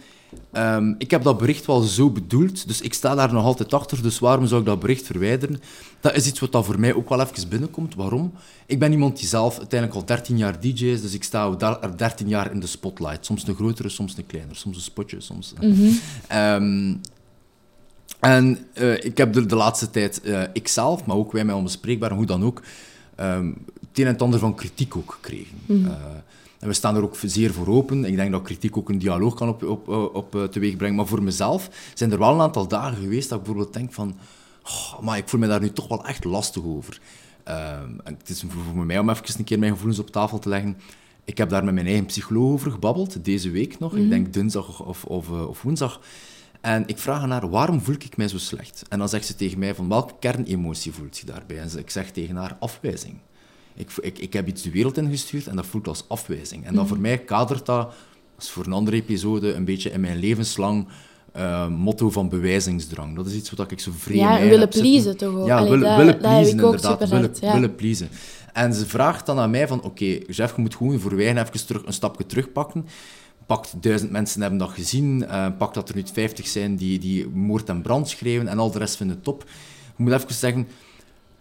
[0.53, 4.03] ehm, ik heb dat bericht wel zo bedoeld, dus ik sta daar nog altijd achter,
[4.03, 5.61] dus waarom zou ik dat bericht verwijderen?
[6.01, 7.95] Dat is iets wat dat voor mij ook wel even binnenkomt.
[7.95, 8.33] Waarom?
[8.67, 11.59] Ik ben iemand die zelf uiteindelijk al 13 jaar DJ is, dus ik sta al
[11.59, 13.27] daar- er 13 jaar in de spotlight.
[13.27, 15.53] Soms een grotere, soms een kleiner, soms een spotje, soms...
[16.29, 16.95] Ehm,
[18.21, 22.13] en eh, ik heb de, de laatste tijd, eh ikzelf, maar ook wij met onbespreekbaar,
[22.13, 22.63] hoe dan ook,
[23.17, 25.59] ehm, het een en het ander van kritiek ook gekregen.
[25.87, 25.93] Eh,
[26.63, 28.05] en we staan er ook zeer voor open.
[28.05, 30.97] Ik denk dat kritiek ook een dialoog kan op, op, op, op eh, teweeg brengen.
[30.97, 34.17] Maar voor mezelf zijn er wel een aantal dagen geweest dat ik bijvoorbeeld denk van...
[34.65, 37.01] Oh, maar ik voel me daar nu toch wel echt lastig over.
[37.45, 40.49] Ehm, en het is voor, mij om even een keer mijn gevoelens op tafel te
[40.49, 40.79] leggen.
[41.25, 43.97] Ik heb daar met mijn eigen psycholoog over gebabbeld, deze week nog.
[43.97, 46.01] Ik denk dinsdag of, of, eh, of woensdag.
[46.61, 48.83] En ik vraag haar, waarom voel ik mij zo slecht?
[48.89, 51.59] En dan zegt ze tegen mij, van welke kernemotie voelt je daarbij?
[51.59, 53.19] En ik zeg tegen haar, afwijzing.
[53.75, 56.65] Ik, ik, ik heb iets de wereld ingestuurd en dat voelt als afwijzing.
[56.67, 57.87] En dan voor mij kadert dat,
[58.37, 60.87] dat is voor een andere episode, een beetje in mijn levenslang
[61.33, 63.17] eh, motto van bewijzingsdrang.
[63.17, 65.47] Dat is iets wat ik zo vrij Ja, willen heb pleasen toch ook.
[65.47, 67.39] Ja, Allee, willen, dat- willen dat pleasen, inderdaad.
[67.41, 67.53] ja.
[67.53, 68.09] willen pleasen.
[68.53, 71.67] En ze vraagt dan aan mij van, oké, Jeff, je moet gewoon voor wij even
[71.67, 72.87] terug, een stapje terugpakken.
[73.47, 75.27] Pakt duizend mensen hebben dat gezien.
[75.27, 78.71] eh pak dat er nu 50 zijn die, die moord en brand schreeuwen en al
[78.71, 79.45] de rest vinden het top.
[79.97, 80.69] Je moet even zeggen,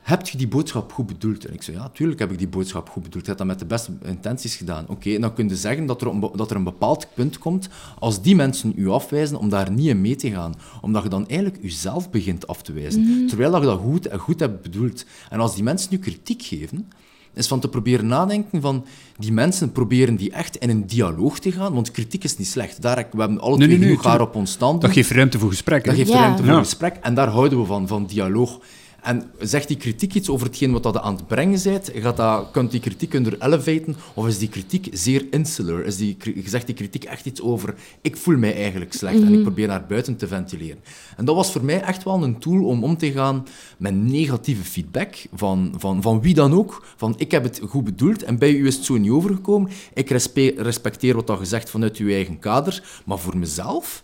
[0.01, 1.45] heb je die boodschap goed bedoeld?
[1.45, 3.21] En ik zei, ja, tuurlijk heb ik die boodschap goed bedoeld.
[3.23, 4.85] Ik heb dat met de beste intenties gedaan.
[4.87, 8.21] Oké, dan kun je zeggen dat er, een dat er een bepaald punt komt als
[8.21, 10.53] die mensen u afwijzen om daar niet in mee te gaan.
[10.81, 13.25] Omdat je dan eigenlijk jezelf begint af te wijzen.
[13.27, 15.05] Terwijl dat je dat goed, goed hebt bedoeld.
[15.29, 16.87] En als die mensen nu kritiek geven,
[17.33, 18.85] is van te proberen nadenken van
[19.17, 22.81] die mensen proberen die echt in een dialoog te gaan, want kritiek is niet slecht.
[22.81, 24.81] Daar, we hebben alle Nee, twee nee, nee, genoeg haar op ons stand.
[24.81, 25.85] Dat geeft ruimte voor gesprek.
[25.85, 26.19] Dat geeft Ja.
[26.19, 26.59] ruimte voor Ja.
[26.59, 28.59] gesprek en daar houden we van, van dialoog.
[29.01, 31.91] En zegt die kritiek iets over hetgeen wat dat aan het brengen bent?
[31.93, 33.95] Gaat dat, kunt die kritiek onder elevaten?
[34.13, 35.85] Of is die kritiek zeer insular?
[35.85, 39.41] Is die, zegt die kritiek echt iets over ik voel mij eigenlijk slecht en ik
[39.41, 40.79] probeer naar buiten te ventileren?
[41.17, 43.47] En dat was voor mij echt wel een tool om om te gaan
[43.77, 46.85] met negatieve feedback van, van, van wie dan ook.
[46.95, 49.69] Van ik heb het goed bedoeld en bij u is het zo niet overgekomen.
[49.93, 54.03] Ik respe- respecteer wat dat gezegd vanuit uw eigen kader, maar voor mezelf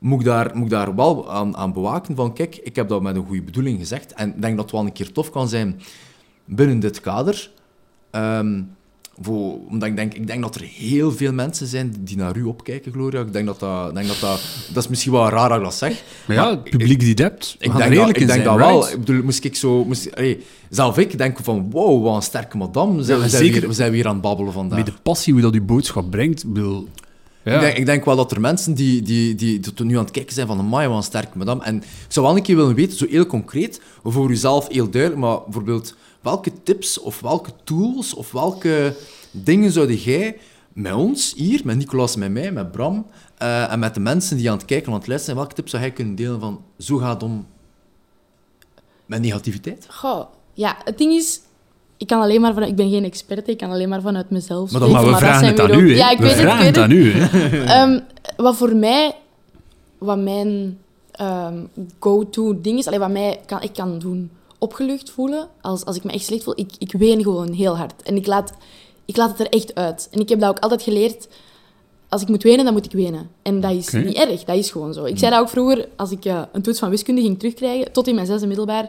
[0.00, 3.02] moet ik daar, moet ik daar wel aan, aan bewaken van, kijk, ik heb dat
[3.02, 5.48] met een goede bedoeling gezegd en ik denk dat het wel een keer tof kan
[5.48, 5.80] zijn
[6.44, 7.50] binnen dit kader.
[8.10, 8.62] Ehm,
[9.22, 12.42] voor, omdat ik denk, ik denk dat er heel veel mensen zijn die naar u
[12.42, 13.20] opkijken, Gloria.
[13.20, 14.40] Ik denk dat dat, denk dat, dat...
[14.72, 16.02] Dat is misschien wel raar dat ik dat zeg.
[16.26, 17.22] Maar ja, het publiek die we
[17.58, 18.88] Ik denk, dat, ik denk zijn, dat wel.
[18.90, 19.84] Ik bedoel, moest ik zo...
[19.84, 22.96] Moest, allee, zelf ik denk van, wow, wat een sterke madame.
[22.96, 23.60] We zijn, Ja, we, zijn zeker.
[23.60, 24.78] weer, we zijn weer aan het babbelen vandaag.
[24.78, 26.88] Met de passie hoe dat uw boodschap brengt, ik bedoel...
[27.44, 27.54] Ja.
[27.54, 30.12] Ik, denk, ik denk wel dat er mensen die, die, die tot nu aan het
[30.12, 31.64] kijken zijn van amai, wat een sterke madame.
[31.64, 35.20] En ik zou wel een keer willen weten, zo heel concreet, voor uzelf heel duidelijk,
[35.20, 38.96] maar bijvoorbeeld welke tips of welke tools of welke
[39.30, 40.38] dingen zou jij
[40.72, 43.06] met ons hier, met Nicolas, met mij, met Bram
[43.38, 45.54] eh, en met de mensen die aan het kijken en aan het luisteren zijn, welke
[45.54, 47.46] tips zou jij kunnen delen van zo gaat het om
[49.06, 49.86] met negativiteit?
[49.90, 50.24] Goh,
[50.54, 51.40] ja, het ding is...
[52.00, 52.62] Ik kan alleen maar van...
[52.62, 55.10] Ik ben geen expert, ik kan alleen maar vanuit mezelf Maar dan- spreken, Maar we
[55.10, 55.96] dat vragen zijn het aan weer u, ook- hè.
[56.04, 57.62] Ja, ik we weet het, ik weet het u.
[57.74, 58.00] Ehm,
[58.36, 59.14] wat voor mij,
[59.98, 60.78] wat mijn
[61.12, 61.58] ehm,
[61.98, 66.04] go-to ding is, allee, wat mij kan, ik kan doen opgelucht voelen, als, als ik
[66.04, 68.02] me echt slecht voel, ik, ik ween gewoon heel hard.
[68.02, 68.52] En ik laat,
[69.04, 70.08] ik laat het er echt uit.
[70.10, 71.28] En ik heb dat ook altijd geleerd,
[72.08, 73.30] als ik moet wenen, dan moet ik wenen.
[73.42, 75.04] En dat is niet erg, dat is gewoon zo.
[75.04, 78.08] Ik zei dat ook vroeger, als ik eh, een toets van wiskunde ging terugkrijgen, tot
[78.08, 78.88] in mijn zesde middelbaar,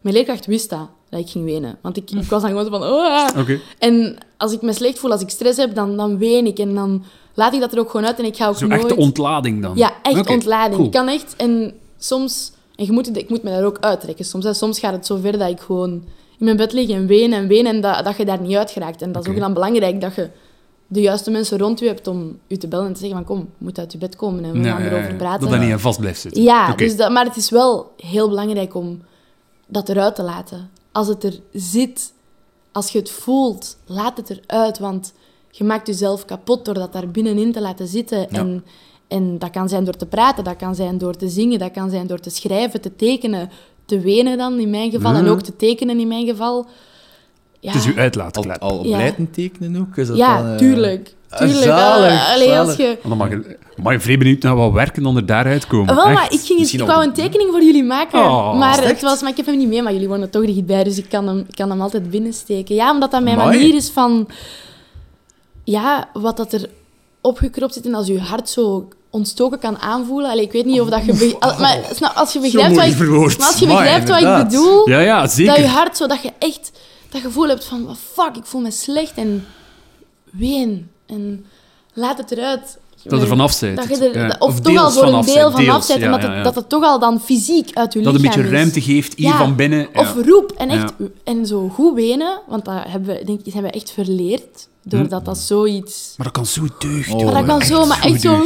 [0.00, 1.78] mijn leerkracht wist dat, dat ik ging wenen.
[1.82, 2.82] Want ik, ik was dan gewoon zo van...
[2.82, 3.38] Oh, ah.
[3.40, 3.60] Oké.
[3.78, 6.58] En als ik me slecht voel, als ik stress heb, dan, dan ween ik.
[6.58, 7.04] En dan
[7.34, 8.80] laat ik dat er ook gewoon uit en ik ga ook Zo nooit...
[8.80, 9.76] echte ontlading dan.
[9.76, 10.74] Ja, echt ontlading.
[10.74, 10.86] cool.
[10.86, 11.34] Ik kan echt...
[11.36, 12.52] En soms...
[12.76, 14.24] En je moet, het- ik moet me daar ook uittrekken.
[14.24, 14.54] Soms, hè.
[14.54, 15.90] soms gaat het zo ver dat ik gewoon
[16.38, 18.70] in mijn bed lig en ween en ween en dat, dat je daar niet uit
[18.70, 19.02] geraakt.
[19.02, 20.28] En dat is ook dan belangrijk dat je
[20.86, 23.38] de juiste mensen rond je hebt om je te bellen en te zeggen van kom,
[23.58, 25.40] je moet uit je bed komen en we gaan ja, erover praten.
[25.40, 26.42] Dat dat niet aan vast blijft zitten.
[26.42, 29.02] Ja, dus dat, maar het is wel heel belangrijk om
[29.66, 30.70] dat eruit te laten.
[30.92, 32.12] Als het er zit,
[32.72, 34.78] als je het voelt, laat het eruit.
[34.78, 35.12] Want
[35.50, 38.30] je maakt jezelf kapot door dat daar binnenin te laten zitten.
[38.30, 38.64] En,
[39.08, 41.90] en dat kan zijn door te praten, dat kan zijn door te zingen, dat kan
[41.90, 43.50] zijn door te schrijven, te tekenen,
[43.84, 45.14] te wenen dan in mijn geval.
[45.14, 45.32] En Mhm.
[45.32, 46.66] ook te tekenen in mijn geval.
[47.60, 48.60] Ja, Het is uw Al, uitlaatklep.
[48.62, 48.96] al Ja.
[48.96, 49.96] blijten tekenen ook?
[49.96, 51.14] Is dat ja dan, eh, tuurlijk.
[51.36, 51.62] Tuurlijk.
[51.62, 52.98] zalig, Ah, allee, als je...
[53.04, 53.56] Dan mag je...
[53.82, 55.94] Maar je vrij benieuwd naar wat werken dan er daaruit komen.
[55.94, 58.18] Wel, maar ik, ging eens, ik wou de- een tekening voor jullie maken.
[58.18, 58.88] Oh, maar, echt?
[58.88, 61.08] het was, maar ik heb hem niet mee, maar jullie wonen toch dichtbij, dus ik
[61.08, 62.74] kan hem, ik kan hem altijd binnensteken.
[62.74, 63.58] Ja, omdat dat mijn Amai.
[63.58, 64.28] manier is van...
[65.64, 66.68] Ja, wat dat er
[67.20, 70.30] opgekropt zit en als je hart zo ontstoken kan aanvoelen.
[70.30, 71.12] Allee, ik weet niet of dat je...
[71.12, 73.10] be- al- maar snap, als je begrijpt wat ik,
[73.40, 75.60] als je Amai, begrijpt wat ik bedoel, Ja, ja, dat zeker.
[75.60, 76.72] je hart zo, dat je echt
[77.10, 79.46] dat gevoel hebt van, "What fuck, ik voel me slecht en
[80.30, 80.90] ween.
[81.06, 81.46] En
[81.92, 82.78] laat het eruit.
[83.04, 83.58] Dat er vanaf.
[83.58, 84.36] Dat je er, Ja.
[84.38, 86.36] Of, toch al voor een vanaf deel zijn, van deels, afzet, ja, omdat ja, het,
[86.36, 86.42] ja.
[86.42, 88.56] dat het toch al dan fysiek uit je Dat lichaam een beetje is.
[88.56, 89.36] ruimte geeft hier Ja.
[89.36, 89.88] van binnen.
[89.94, 90.22] Of ja.
[90.26, 90.52] roep.
[90.56, 90.92] En, echt,
[91.24, 94.70] en zo goed wenen, want dat hebben we, denk ik, hebben we echt verleerd.
[94.84, 96.14] Doordat dat zoiets...
[96.16, 97.12] Maar dat kan zo deugd.
[97.12, 97.24] Oh.
[97.24, 98.42] Maar dat kan echt zo, maar echt zo...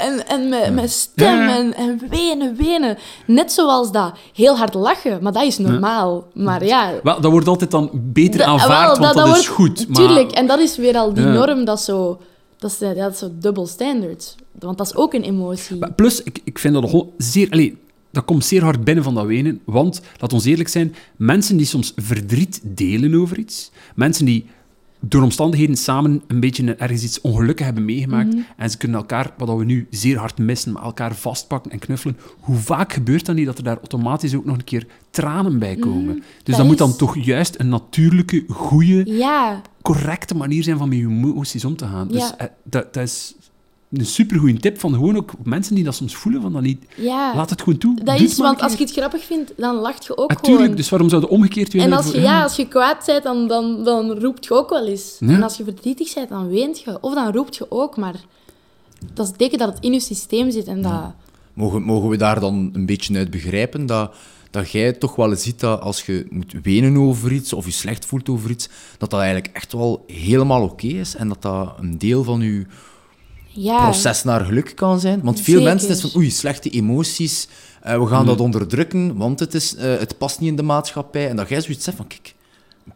[0.00, 1.56] En, en met, met stem Ja.
[1.56, 2.98] En, en wenen, wenen.
[3.26, 6.24] Net zoals dat heel hard lachen, maar dat is normaal.
[6.34, 6.90] Maar ja...
[7.02, 9.88] Wel, dat wordt altijd dan beter Dat- aanvaard, wel, want dat, is wordt- goed.
[9.88, 9.96] Maar...
[9.96, 11.32] Tuurlijk, en dat is weer al die Ja.
[11.32, 12.20] norm, dat is zo...
[12.58, 14.36] Dat is, ja, dat is zo double standard.
[14.58, 15.92] Want dat is ook een emotie.
[15.92, 17.50] Plus, ik, ik vind dat gewoon zeer...
[17.50, 17.76] Allee,
[18.10, 19.60] dat komt zeer hard binnen van dat wenen.
[19.64, 24.46] Want, laat ons eerlijk zijn, mensen die soms verdriet delen over iets, mensen die
[25.08, 28.42] door omstandigheden samen een beetje ergens iets ongelukkig hebben meegemaakt, Mhm.
[28.56, 32.16] en ze kunnen elkaar, wat we nu zeer hard missen, maar elkaar vastpakken en knuffelen,
[32.40, 35.76] hoe vaak gebeurt dat niet dat er daar automatisch ook nog een keer tranen bij
[35.76, 36.14] komen?
[36.14, 40.88] dus dat dat moet dan toch juist een natuurlijke, goede, Ja, correcte manier zijn van
[40.88, 42.08] met je emoties om te gaan.
[42.08, 43.34] Dus eh, dat, dat is
[43.98, 46.84] een supergoeie tip van gewoon ook mensen die dat soms voelen, van dat niet...
[46.96, 47.32] ja.
[47.34, 47.96] Laat het gewoon toe.
[48.04, 50.76] dat Doe is, want als je het grappig vindt, dan lacht je ook Natuurlijk, gewoon.
[50.76, 51.82] dus waarom zou je omgekeerd weer...
[51.82, 54.86] En als je, ja, als je kwaad bent, dan, dan, dan roept je ook wel
[54.86, 55.16] eens.
[55.20, 55.28] Ja.
[55.28, 56.98] En als je verdrietig bent, dan weent je.
[57.00, 58.14] Of dan roept je ook, maar
[59.14, 60.66] dat is het teken dat het in je systeem zit.
[60.66, 61.12] En dat...
[61.52, 64.14] Mogen, mogen we daar dan een beetje uit begrijpen dat,
[64.50, 67.70] dat jij toch wel eens ziet dat als je moet wenen over iets of je
[67.70, 68.68] slecht voelt over iets,
[68.98, 72.66] dat dat eigenlijk echt wel helemaal oké is en dat dat een deel van je
[73.54, 75.20] Ja, proces naar geluk kan zijn?
[75.22, 75.68] Want veel Zeker.
[75.68, 77.48] mensen is van oei, slechte emoties,
[77.82, 81.28] eh, we gaan dat onderdrukken, want het, is, eh, het past niet in de maatschappij.
[81.28, 82.34] En dat jij zoiets zegt van kijk,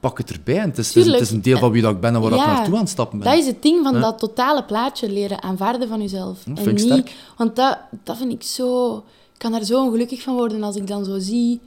[0.01, 2.15] pak het erbij en het is, het is, een deel van wie dat ik ben
[2.15, 3.29] en waar ik naartoe aan het stappen ben.
[3.29, 6.39] dat is het ding van dat totale plaatje leren aanvaarden van jezelf.
[6.47, 7.15] En niet, sterk.
[7.37, 8.97] Want dat, dat vind ik zo...
[9.33, 11.61] Ik kan daar zo ongelukkig van worden als ik dan zo zie...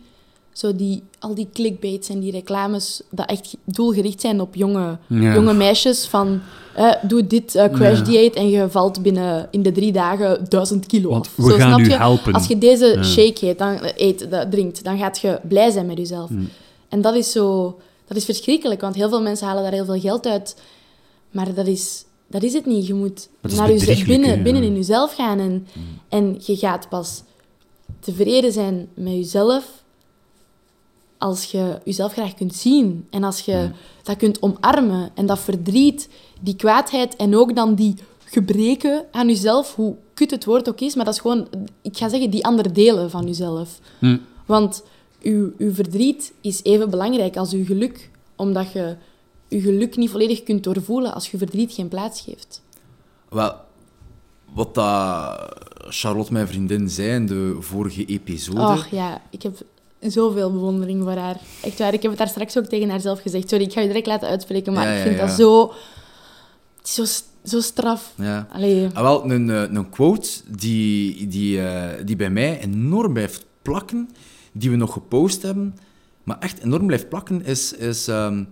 [0.53, 5.33] Zo die, al die clickbaits en die reclames dat echt doelgericht zijn op jonge, Ja.
[5.33, 6.41] jonge meisjes van...
[6.75, 8.03] eh, doe dit eh, crash Ja.
[8.03, 11.35] dieet en je valt binnen in de drie dagen duizend kilo Want af.
[11.35, 11.97] we Zo, gaan snap je?
[11.97, 12.33] helpen.
[12.33, 13.03] Als je deze Ja.
[13.03, 16.29] shake eet, dan, eh, eet, dat, drinkt, dan gaat je blij zijn met jezelf.
[16.29, 16.49] Mm.
[16.89, 17.77] En dat is zo...
[18.07, 20.55] Dat is verschrikkelijk, want heel veel mensen halen daar heel veel geld uit.
[21.31, 22.87] Maar dat is, dat is het niet.
[22.87, 25.39] Je moet naar bedrieglijk, binnen, binnen in jezelf gaan.
[25.39, 25.67] En,
[26.09, 27.23] en je gaat pas
[27.99, 29.80] tevreden zijn met jezelf
[31.21, 33.07] als je jezelf graag kunt zien.
[33.09, 33.69] En als je
[34.03, 35.11] dat kunt omarmen.
[35.13, 36.09] En dat verdriet,
[36.39, 37.95] die kwaadheid en ook dan die
[38.25, 41.47] gebreken aan jezelf, hoe kut het woord ook is, maar dat is gewoon,
[41.81, 43.79] ik ga zeggen, die andere delen van jezelf.
[43.99, 44.17] Hm.
[44.45, 44.83] Want
[45.21, 48.95] uw, uw verdriet is even belangrijk als uw geluk, omdat je
[49.49, 52.61] uw geluk niet volledig kunt doorvoelen als je verdriet geen plaats geeft.
[53.29, 53.55] Wel,
[54.53, 55.53] wat dat
[55.89, 58.61] Charlotte, mijn vriendin, zei in de vorige episode...
[58.61, 59.63] Och ja, ik heb
[60.01, 61.39] zoveel bewondering voor haar.
[61.63, 63.49] Echt waar, ik heb het daar straks ook tegen haar zelf gezegd.
[63.49, 65.25] Sorry, ik ga je direct laten uitspreken, maar Ja, ik ja, vind ja.
[65.25, 65.73] dat zo...
[66.77, 67.05] Het is zo,
[67.43, 68.13] zo straf.
[68.15, 68.47] Ja.
[68.51, 68.87] Allee.
[68.93, 74.09] Ah, wel, een, eh, een quote die, die, eh, die bij mij enorm blijft plakken,
[74.51, 75.75] die we nog gepost hebben,
[76.23, 77.73] maar echt enorm blijft plakken, is...
[77.73, 78.43] is ehm,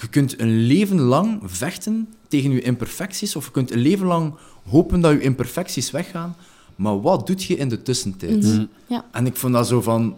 [0.00, 4.34] je kunt een leven lang vechten tegen je imperfecties, of je kunt een leven lang
[4.68, 6.36] hopen dat je imperfecties weggaan,
[6.76, 8.42] maar wat doet je in de tussentijd?
[8.42, 8.64] Mhm.
[8.86, 9.04] Ja.
[9.12, 10.16] En ik vond dat zo van...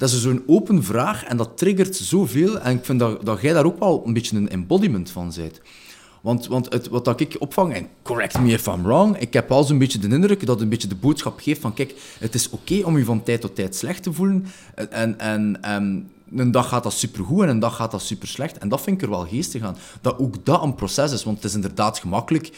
[0.00, 2.60] Dat is zo'n open vraag en dat triggert zoveel.
[2.60, 5.60] En ik vind dat, dat jij daar ook wel een beetje een embodiment van bent.
[6.20, 9.64] Want, want het, wat ik opvang, en correct me if I'm wrong, ik heb al
[9.64, 12.82] zo'n beetje de indruk dat een beetje de boodschap geeft van kijk, het is oké
[12.84, 14.46] om je van tijd tot tijd slecht te voelen.
[14.74, 18.58] En, en, en een dag gaat dat supergoed en een dag gaat dat super slecht.
[18.58, 19.76] En dat vind ik er wel geestig aan.
[20.00, 22.50] Dat ook dat een proces is, want het is inderdaad gemakkelijk.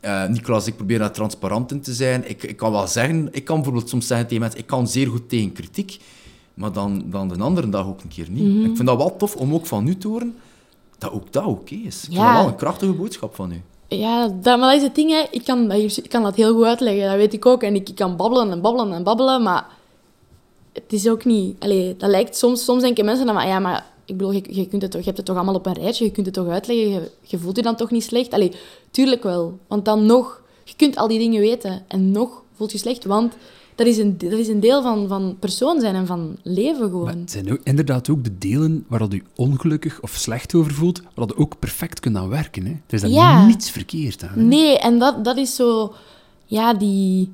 [0.00, 2.28] Eh Nicolas, ik probeer daar transparant in te zijn.
[2.28, 5.08] Ik, ik kan wel zeggen, ik kan bijvoorbeeld soms zeggen tegen mensen, ik kan zeer
[5.08, 5.98] goed tegen kritiek,
[6.54, 8.54] maar dan, dan de andere dag ook een keer niet.
[8.54, 8.64] Mhm.
[8.64, 10.34] Ik vind dat wel tof om ook van u te horen
[10.98, 11.96] dat ook dat oké is.
[11.96, 12.32] Ik vind Ja.
[12.32, 13.62] dat wel een krachtige boodschap van u.
[13.88, 15.24] Ja, dat, maar dat is het ding, hè.
[15.30, 17.62] Ik, kan ik kan dat heel goed uitleggen, dat weet ik ook.
[17.62, 19.66] En ik, ik kan babbelen en babbelen en babbelen, maar
[20.72, 21.56] het is ook niet...
[21.58, 22.64] Allee, dat lijkt soms...
[22.64, 23.92] Soms denken mensen dan, maar ja, maar...
[24.06, 26.04] Ik bedoel, je, je, kunt het toch, je hebt het toch allemaal op een rijtje,
[26.04, 28.32] je kunt het toch uitleggen, je, je voelt je dan toch niet slecht?
[28.32, 28.52] Allee,
[28.90, 29.58] tuurlijk wel.
[29.66, 30.42] Want dan nog...
[30.64, 33.34] Je kunt al die dingen weten en nog voelt je slecht, want
[33.74, 36.88] dat is een, dat is een deel van, van persoon zijn en van leven Maar
[36.90, 37.06] gewoon.
[37.20, 41.00] het zijn ook, inderdaad ook de delen waar dat u ongelukkig of slecht over voelt,
[41.14, 42.64] waar dat ook perfect kunt aan werken.
[42.66, 42.70] Hè.
[42.70, 43.46] Er is daar Ja.
[43.46, 44.32] niets verkeerd aan.
[44.34, 44.42] hè.
[44.42, 45.92] Nee, en dat, dat is zo...
[46.44, 47.30] Ja, die...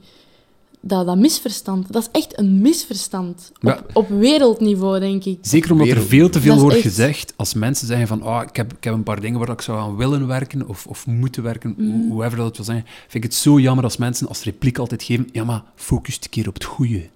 [0.82, 1.92] Dat, dat misverstand.
[1.92, 3.52] Dat is echt een misverstand.
[3.54, 3.82] Op, Ja.
[3.92, 5.38] op wereldniveau, denk ik.
[5.40, 7.32] Zeker omdat er veel te veel Dat wordt echt- gezegd.
[7.36, 9.78] Als mensen zeggen van, oh, ik, heb, ik heb een paar dingen waar ik zou
[9.78, 13.30] aan willen werken of, of moeten werken, hoe hoever dat het wil zijn, vind ik
[13.30, 16.54] het zo jammer als mensen als repliek altijd geven, ja, maar focus een keer op
[16.54, 17.08] het goede.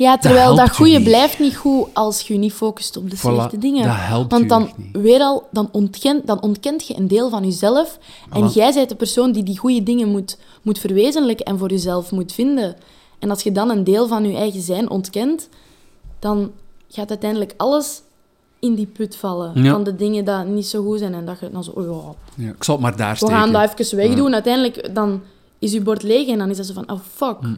[0.00, 3.58] Ja, terwijl dat, goede blijft niet goed als je je niet focust op de slechte
[3.58, 3.84] dingen.
[3.86, 7.98] dat helpt Want dan, weer al, dan, ontkent, dan ontkent je een deel van jezelf.
[8.32, 8.52] En Voilà.
[8.54, 12.32] jij bent de persoon die die goede dingen moet, moet verwezenlijken en voor jezelf moet
[12.32, 12.76] vinden.
[13.18, 15.48] En als je dan een deel van je eigen zijn ontkent,
[16.18, 16.50] dan
[16.88, 18.02] gaat uiteindelijk alles
[18.58, 19.62] in die put vallen.
[19.62, 19.72] Ja.
[19.72, 21.14] Van de dingen die niet zo goed zijn.
[21.14, 23.34] En dat je dan zo, oh ja, Ja, ik zal het maar daar we steken.
[23.34, 24.32] gaan dat even wegdoen.
[24.32, 25.20] Uiteindelijk dan
[25.58, 27.54] is je bord leeg en dan is dat zo van, oh fuck, Hm.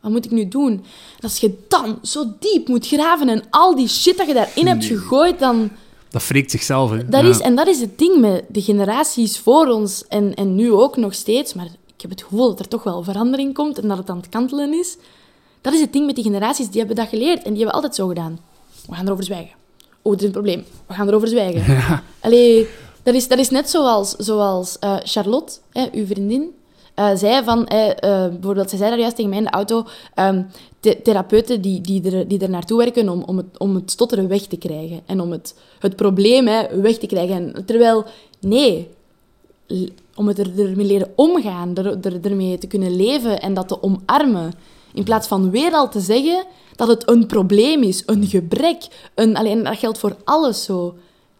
[0.00, 0.72] Wat moet ik nu doen?
[0.72, 4.66] En als je dan zo diep moet graven en al die shit dat je daarin
[4.66, 5.70] hebt gegooid, dan...
[6.10, 6.90] Dat wreekt zichzelf.
[6.90, 7.08] Hè.
[7.08, 7.28] Dat Ja.
[7.28, 10.96] is, en dat is het ding met de generaties voor ons en, en nu ook
[10.96, 13.98] nog steeds, maar ik heb het gevoel dat er toch wel verandering komt en dat
[13.98, 14.96] het aan het kantelen is.
[15.60, 17.94] Dat is het ding met die generaties, die hebben dat geleerd en die hebben altijd
[17.94, 18.38] zo gedaan.
[18.86, 19.54] We gaan erover zwijgen.
[20.02, 20.64] Oh, er is een probleem.
[20.86, 21.82] We gaan erover zwijgen.
[22.20, 22.68] Allee,
[23.02, 26.50] dat is, dat is net zoals, zoals eh, Charlotte, hè, uw vriendin,
[27.00, 27.66] eh, zei van...
[27.66, 29.84] eh, bijvoorbeeld, zij zei daar juist tegen mij in de auto...
[30.14, 30.42] ehm,
[30.80, 34.28] the- therapeuten die, die, er, die er naartoe werken om, om, het, om het stotteren
[34.28, 35.00] weg te krijgen.
[35.06, 37.54] En om het, het probleem hè, weg te krijgen.
[37.54, 38.04] En terwijl,
[38.40, 38.88] nee...
[40.14, 44.52] Om het er, ermee leren omgaan, er, ermee te kunnen leven en dat te omarmen.
[44.94, 46.44] In plaats van weer al te zeggen
[46.76, 49.10] dat het een probleem is, een gebrek.
[49.14, 50.94] Een, alleen dat geldt voor alles zo.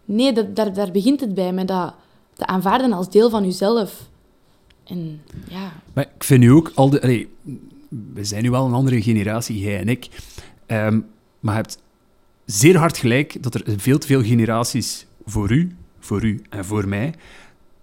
[0.04, 1.92] Nee, dat, daar, daar begint het bij, met dat
[2.34, 4.09] te aanvaarden als deel van jezelf.
[4.90, 7.02] En ja, Maar ik vind nu ook al de.
[7.02, 7.28] allee,
[8.14, 10.08] we zijn nu wel een andere generatie, jij en ik.
[10.66, 11.00] Ehm,
[11.40, 11.78] maar je hebt
[12.44, 16.88] zeer hard gelijk dat er veel te veel generaties voor u, voor u en voor
[16.88, 17.14] mij.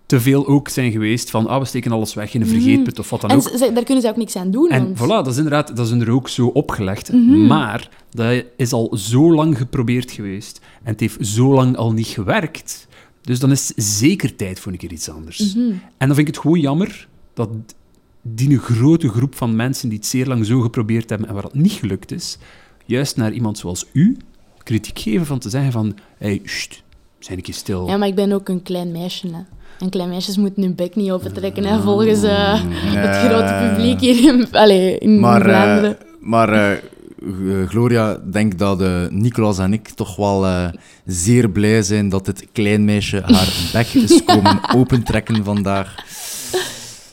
[0.06, 3.10] te veel ook zijn geweest van ah, we steken alles weg in een vergeetput of
[3.10, 3.44] wat dan en ook.
[3.58, 4.70] ze- daar kunnen ze ook niks aan doen.
[4.70, 4.98] En want...
[4.98, 7.12] voilà, dat is inderdaad, dat is er ook zo opgelegd.
[7.12, 7.46] Mhm.
[7.48, 12.08] Maar dat is al zo lang geprobeerd geweest en het heeft zo lang al niet
[12.08, 12.87] gewerkt.
[13.28, 15.56] Dus dan is het zeker tijd voor een keer iets anders.
[15.56, 15.72] Mhm.
[15.98, 17.50] En dan vind ik het gewoon jammer dat
[18.22, 21.44] die een grote groep van mensen die het zeer lang zo geprobeerd hebben en waar
[21.44, 22.38] dat niet gelukt is,
[22.86, 24.18] juist naar iemand zoals u
[24.64, 26.84] kritiek geven van te zeggen van hey, sst,
[27.20, 27.88] zijn een keer stil.
[27.88, 29.28] Ja, maar ik ben ook een klein meisje.
[29.28, 29.42] Hè.
[29.80, 34.34] En klein meisjes moeten hun bek niet opentrekken, hè, volgens eh, het grote publiek hier
[34.34, 35.98] in, allee, in Maar, eh, Vlaanderen.
[36.20, 36.78] maar eh,
[37.68, 40.68] Gloria, denk dat eh Nicolas en ik toch wel eh,
[41.06, 45.96] zeer blij zijn dat dit klein meisje haar bek is komen opentrekken vandaag.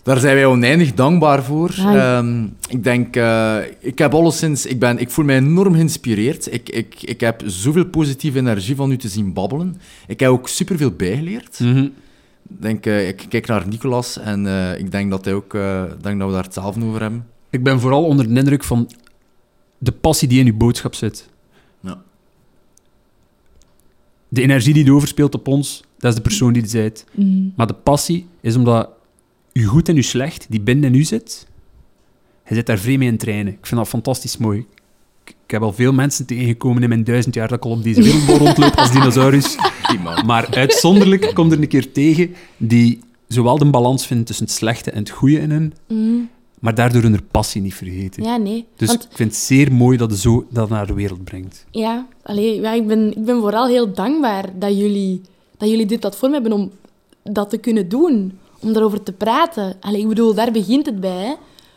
[0.03, 1.73] Daar zijn wij oneindig dankbaar voor.
[1.75, 2.17] Ja.
[2.17, 6.53] Ehm, ik denk, eh, ik heb alleszins, ik, ben, ik voel mij enorm geïnspireerd.
[6.53, 9.77] Ik, ik, ik heb zoveel positieve energie van u te zien babbelen.
[10.07, 11.61] Ik heb ook superveel bijgeleerd.
[11.61, 11.89] Mhm.
[12.49, 15.83] Ik denk, eh, ik kijk naar Nicolas en eh, ik denk dat, hij ook, eh,
[16.01, 17.27] denk dat we daar hetzelfde over hebben.
[17.51, 18.91] Ik ben vooral onder de indruk van
[19.85, 21.29] de passie die in uw boodschap zit.
[21.81, 22.03] Ja.
[24.29, 27.05] De energie die je overspeelt op ons, dat is de persoon die je bent.
[27.13, 27.49] Mhm.
[27.57, 28.89] Maar de passie is omdat
[29.53, 31.47] je goed en je slecht, die binnen in u zit,
[32.49, 33.53] je zit daar vrij mee in trainen.
[33.53, 34.67] Ik vind dat fantastisch mooi.
[35.25, 38.03] Ik, heb al veel mensen tegengekomen in mijn duizend jaar dat ik al op deze
[38.03, 39.57] wereld rondloop als dinosaurus.
[40.27, 44.91] Maar uitzonderlijk komt er een keer tegen die zowel de balans vinden tussen het slechte
[44.91, 46.21] en het goede in hun, Mhm.
[46.65, 48.23] Maar daardoor hun passie niet vergeten.
[48.23, 48.67] Ja, nee.
[48.77, 51.65] Dus Want ik vind het zeer mooi dat je zo dat naar de wereld brengt.
[51.71, 55.21] Ja, allee, ja ik, ben, ik ben vooral heel dankbaar dat jullie,
[55.57, 56.71] dat jullie dit platform hebben om
[57.23, 58.39] dat te kunnen doen.
[58.61, 59.77] Om daarover te praten.
[59.81, 61.25] Allee, ik bedoel, daar begint het bij.
[61.25, 61.35] Hè?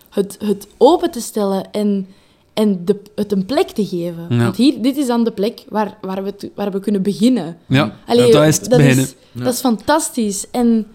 [0.09, 2.07] Het, het open te stellen en,
[2.53, 4.25] en de, het een plek te geven.
[4.29, 4.37] Ja.
[4.37, 7.57] Want hier, dit is dan de plek waar, waar, we, waar we kunnen beginnen.
[7.65, 9.05] Ja, Allee, dat is het dat beginnen.
[9.05, 10.45] Is, dat is fantastisch.
[10.51, 10.87] En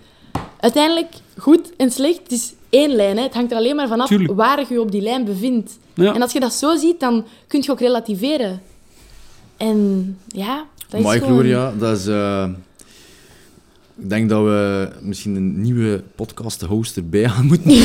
[0.61, 3.16] uiteindelijk, goed en slecht, het is één lijn.
[3.16, 3.22] Hè.
[3.22, 4.32] Het hangt er alleen maar vanaf Tuurlijk.
[4.32, 5.78] waar je je op die lijn bevindt.
[5.94, 6.14] Ja.
[6.14, 8.62] En als je dat zo ziet, dan kun je ook relativeren.
[9.56, 11.32] En ja, dat is Mooi, gewoon...
[11.32, 11.72] Gloria.
[11.78, 12.44] Dat is, eh,
[13.99, 17.70] ik denk dat we misschien een nieuwe podcast-host erbij gaan moeten.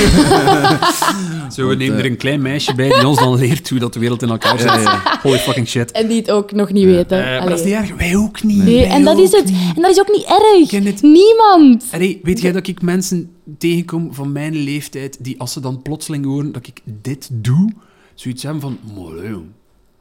[1.51, 3.79] Zo, we Want, nemen eh, er een klein meisje bij die ons dan leert hoe
[3.79, 4.67] dat de wereld in elkaar zit.
[4.67, 5.19] Ja, ja.
[5.21, 5.91] Holy fucking shit.
[5.91, 7.17] En die het ook nog niet weten.
[7.17, 7.95] Eh, maar dat is niet erg.
[7.95, 8.63] Wij ook niet.
[8.63, 9.45] Nee, en dat is het.
[9.45, 9.75] niet.
[9.75, 10.67] En dat is ook niet erg.
[10.67, 11.01] ken het.
[11.01, 11.85] Niemand.
[11.91, 16.25] Allee, weet jij dat ik mensen tegenkom van mijn leeftijd die als ze dan plotseling
[16.25, 17.71] horen dat ik dit doe,
[18.15, 19.35] zoiets hebben van, mooi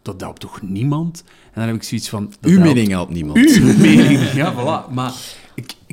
[0.03, 1.25] dat helpt toch niemand?
[1.27, 2.33] En dan heb ik zoiets van...
[2.41, 3.39] Uw helpt mening helpt niemand.
[3.39, 4.33] uw mening.
[4.33, 4.93] Ja, voilà.
[4.93, 5.13] Maar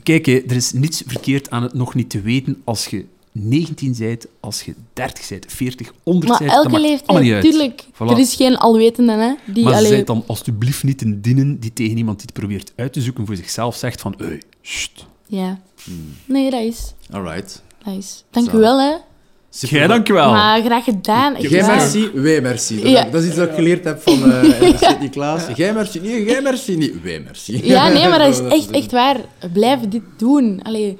[0.03, 3.95] kijk, hè, er is niets verkeerd aan het nog niet te weten als je 19
[3.99, 6.51] bent, als je 30 bent, 40, 100 Maar bent.
[6.51, 7.43] dat elke leeftijd, allemaal niet uit.
[7.43, 7.85] tuurlijk.
[7.93, 7.97] Voilà.
[8.11, 9.33] Er is geen alwetende, hè.
[9.53, 12.39] Die, maar ze allee, zijn dan alsjeblieft niet een dienen die tegen iemand die het
[12.39, 15.05] probeert uit te zoeken voor zichzelf zegt van, hey, sst.
[15.27, 15.61] Ja.
[15.83, 16.13] Hmm.
[16.25, 16.93] Nee, dat is.
[17.11, 17.61] Alright.
[17.83, 18.23] Dat is.
[18.31, 18.57] Dank Zo.
[18.57, 18.95] u wel, hè.
[19.55, 19.77] Super.
[19.77, 20.31] Jij dankjewel.
[20.31, 21.35] Maar graag gedaan.
[21.39, 21.75] Jij waar.
[21.75, 22.81] merci, wij merci.
[22.81, 23.03] Dat, Ja.
[23.03, 24.43] dat is iets dat ik geleerd heb van eh
[24.81, 25.43] Sint-Niklaas.
[25.55, 27.01] Jij merci, nee, jij merci niet.
[27.01, 27.59] Wij merci.
[27.67, 29.17] Ja, nee, maar dat is echt, echt waar.
[29.53, 30.59] Blijf dit doen.
[30.63, 30.97] Allee.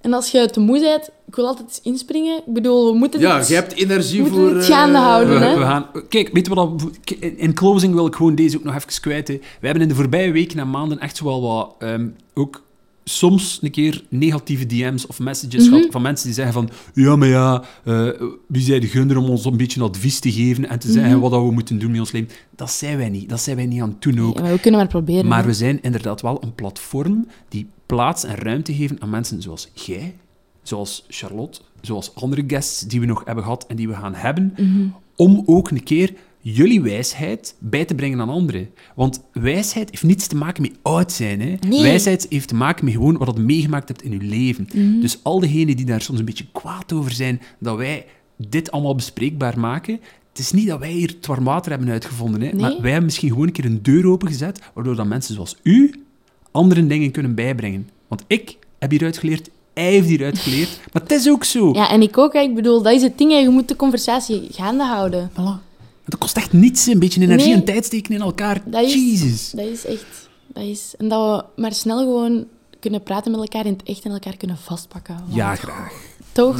[0.00, 2.36] En als je te moe bent, ik wil altijd eens inspringen.
[2.46, 4.58] Ik bedoel, we moeten Ja, jij hebt energie We moeten voor...
[4.58, 5.54] dit gaande eh, houden, We, hè?
[5.58, 6.78] we gaan, kijk, weet je wat?
[6.80, 6.90] dat-
[7.36, 9.28] In closing wil ik gewoon deze ook nog even kwijt.
[9.28, 9.34] hè.
[9.34, 11.74] We hebben in de voorbije weken en maanden echt wel wat...
[11.78, 12.62] ehm, ook
[13.04, 15.74] soms een keer negatieve DM's of messages Mhm.
[15.74, 16.68] gehad van mensen die zeggen van...
[16.94, 18.08] Ja, maar ja, eh,
[18.48, 21.20] wie zei de gunder om ons een beetje advies te geven en te zeggen Mhm.
[21.20, 22.28] wat we moeten doen met ons leven?
[22.56, 23.28] Dat zijn wij niet.
[23.28, 24.40] Dat zijn wij niet aan het doen ook.
[24.40, 25.26] Maar we kunnen maar proberen.
[25.26, 25.46] Maar hè.
[25.46, 30.14] we zijn inderdaad wel een platform die plaats en ruimte geven aan mensen zoals jij,
[30.62, 34.54] zoals Charlotte, zoals andere guests die we nog hebben gehad en die we gaan hebben,
[34.56, 34.86] Mhm.
[35.16, 36.14] om ook een keer
[36.52, 38.68] jullie wijsheid bij te brengen aan anderen.
[38.94, 41.40] Want wijsheid heeft niets te maken met oud zijn.
[41.40, 41.54] Hè?
[41.68, 41.82] Nee.
[41.82, 44.68] Wijsheid heeft te maken met gewoon wat je meegemaakt hebt in je leven.
[44.74, 45.00] Mhm.
[45.00, 48.94] Dus al diegenen die daar soms een beetje kwaad over zijn, dat wij dit allemaal
[48.94, 50.00] bespreekbaar maken...
[50.28, 52.46] Het is niet dat wij hier het warm water hebben uitgevonden, hè?
[52.46, 52.60] Nee.
[52.60, 56.04] maar wij hebben misschien gewoon een keer een deur opengezet, waardoor dat mensen zoals u
[56.50, 57.88] andere dingen kunnen bijbrengen.
[58.08, 61.72] Want ik heb hieruit geleerd, hij heeft hieruit geleerd, maar het is ook zo.
[61.72, 62.32] Ja, en ik ook.
[62.32, 62.40] hè.
[62.40, 63.30] Ik bedoel, dat is het ding.
[63.30, 63.36] hè.
[63.38, 65.30] Je moet de conversatie gaande houden.
[65.30, 65.73] Voilà.
[66.04, 67.56] Het kost echt niets, een beetje energie Nee.
[67.56, 68.62] en tijd steken in elkaar.
[68.66, 69.50] Dat is- Jezus.
[69.50, 70.28] Dat is echt...
[70.46, 70.94] Dat is...
[70.98, 72.46] En dat we maar snel gewoon
[72.80, 75.14] kunnen praten met elkaar in het echt en elkaar kunnen vastpakken.
[75.14, 75.92] Want Ja, graag.
[76.32, 76.56] Toch?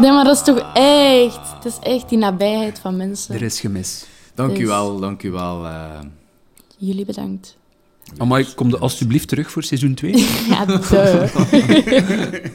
[0.00, 1.38] Nee, maar dat is toch echt...
[1.54, 3.34] Het is echt die nabijheid van mensen.
[3.34, 4.04] Er is gemis.
[4.34, 5.64] Dank u Dus- wel, dank u wel.
[5.66, 5.98] eh.
[6.76, 7.56] Jullie bedankt.
[8.18, 10.12] Amai, kom er alsjeblieft terug voor seizoen 2.
[10.48, 10.82] Ja, duh.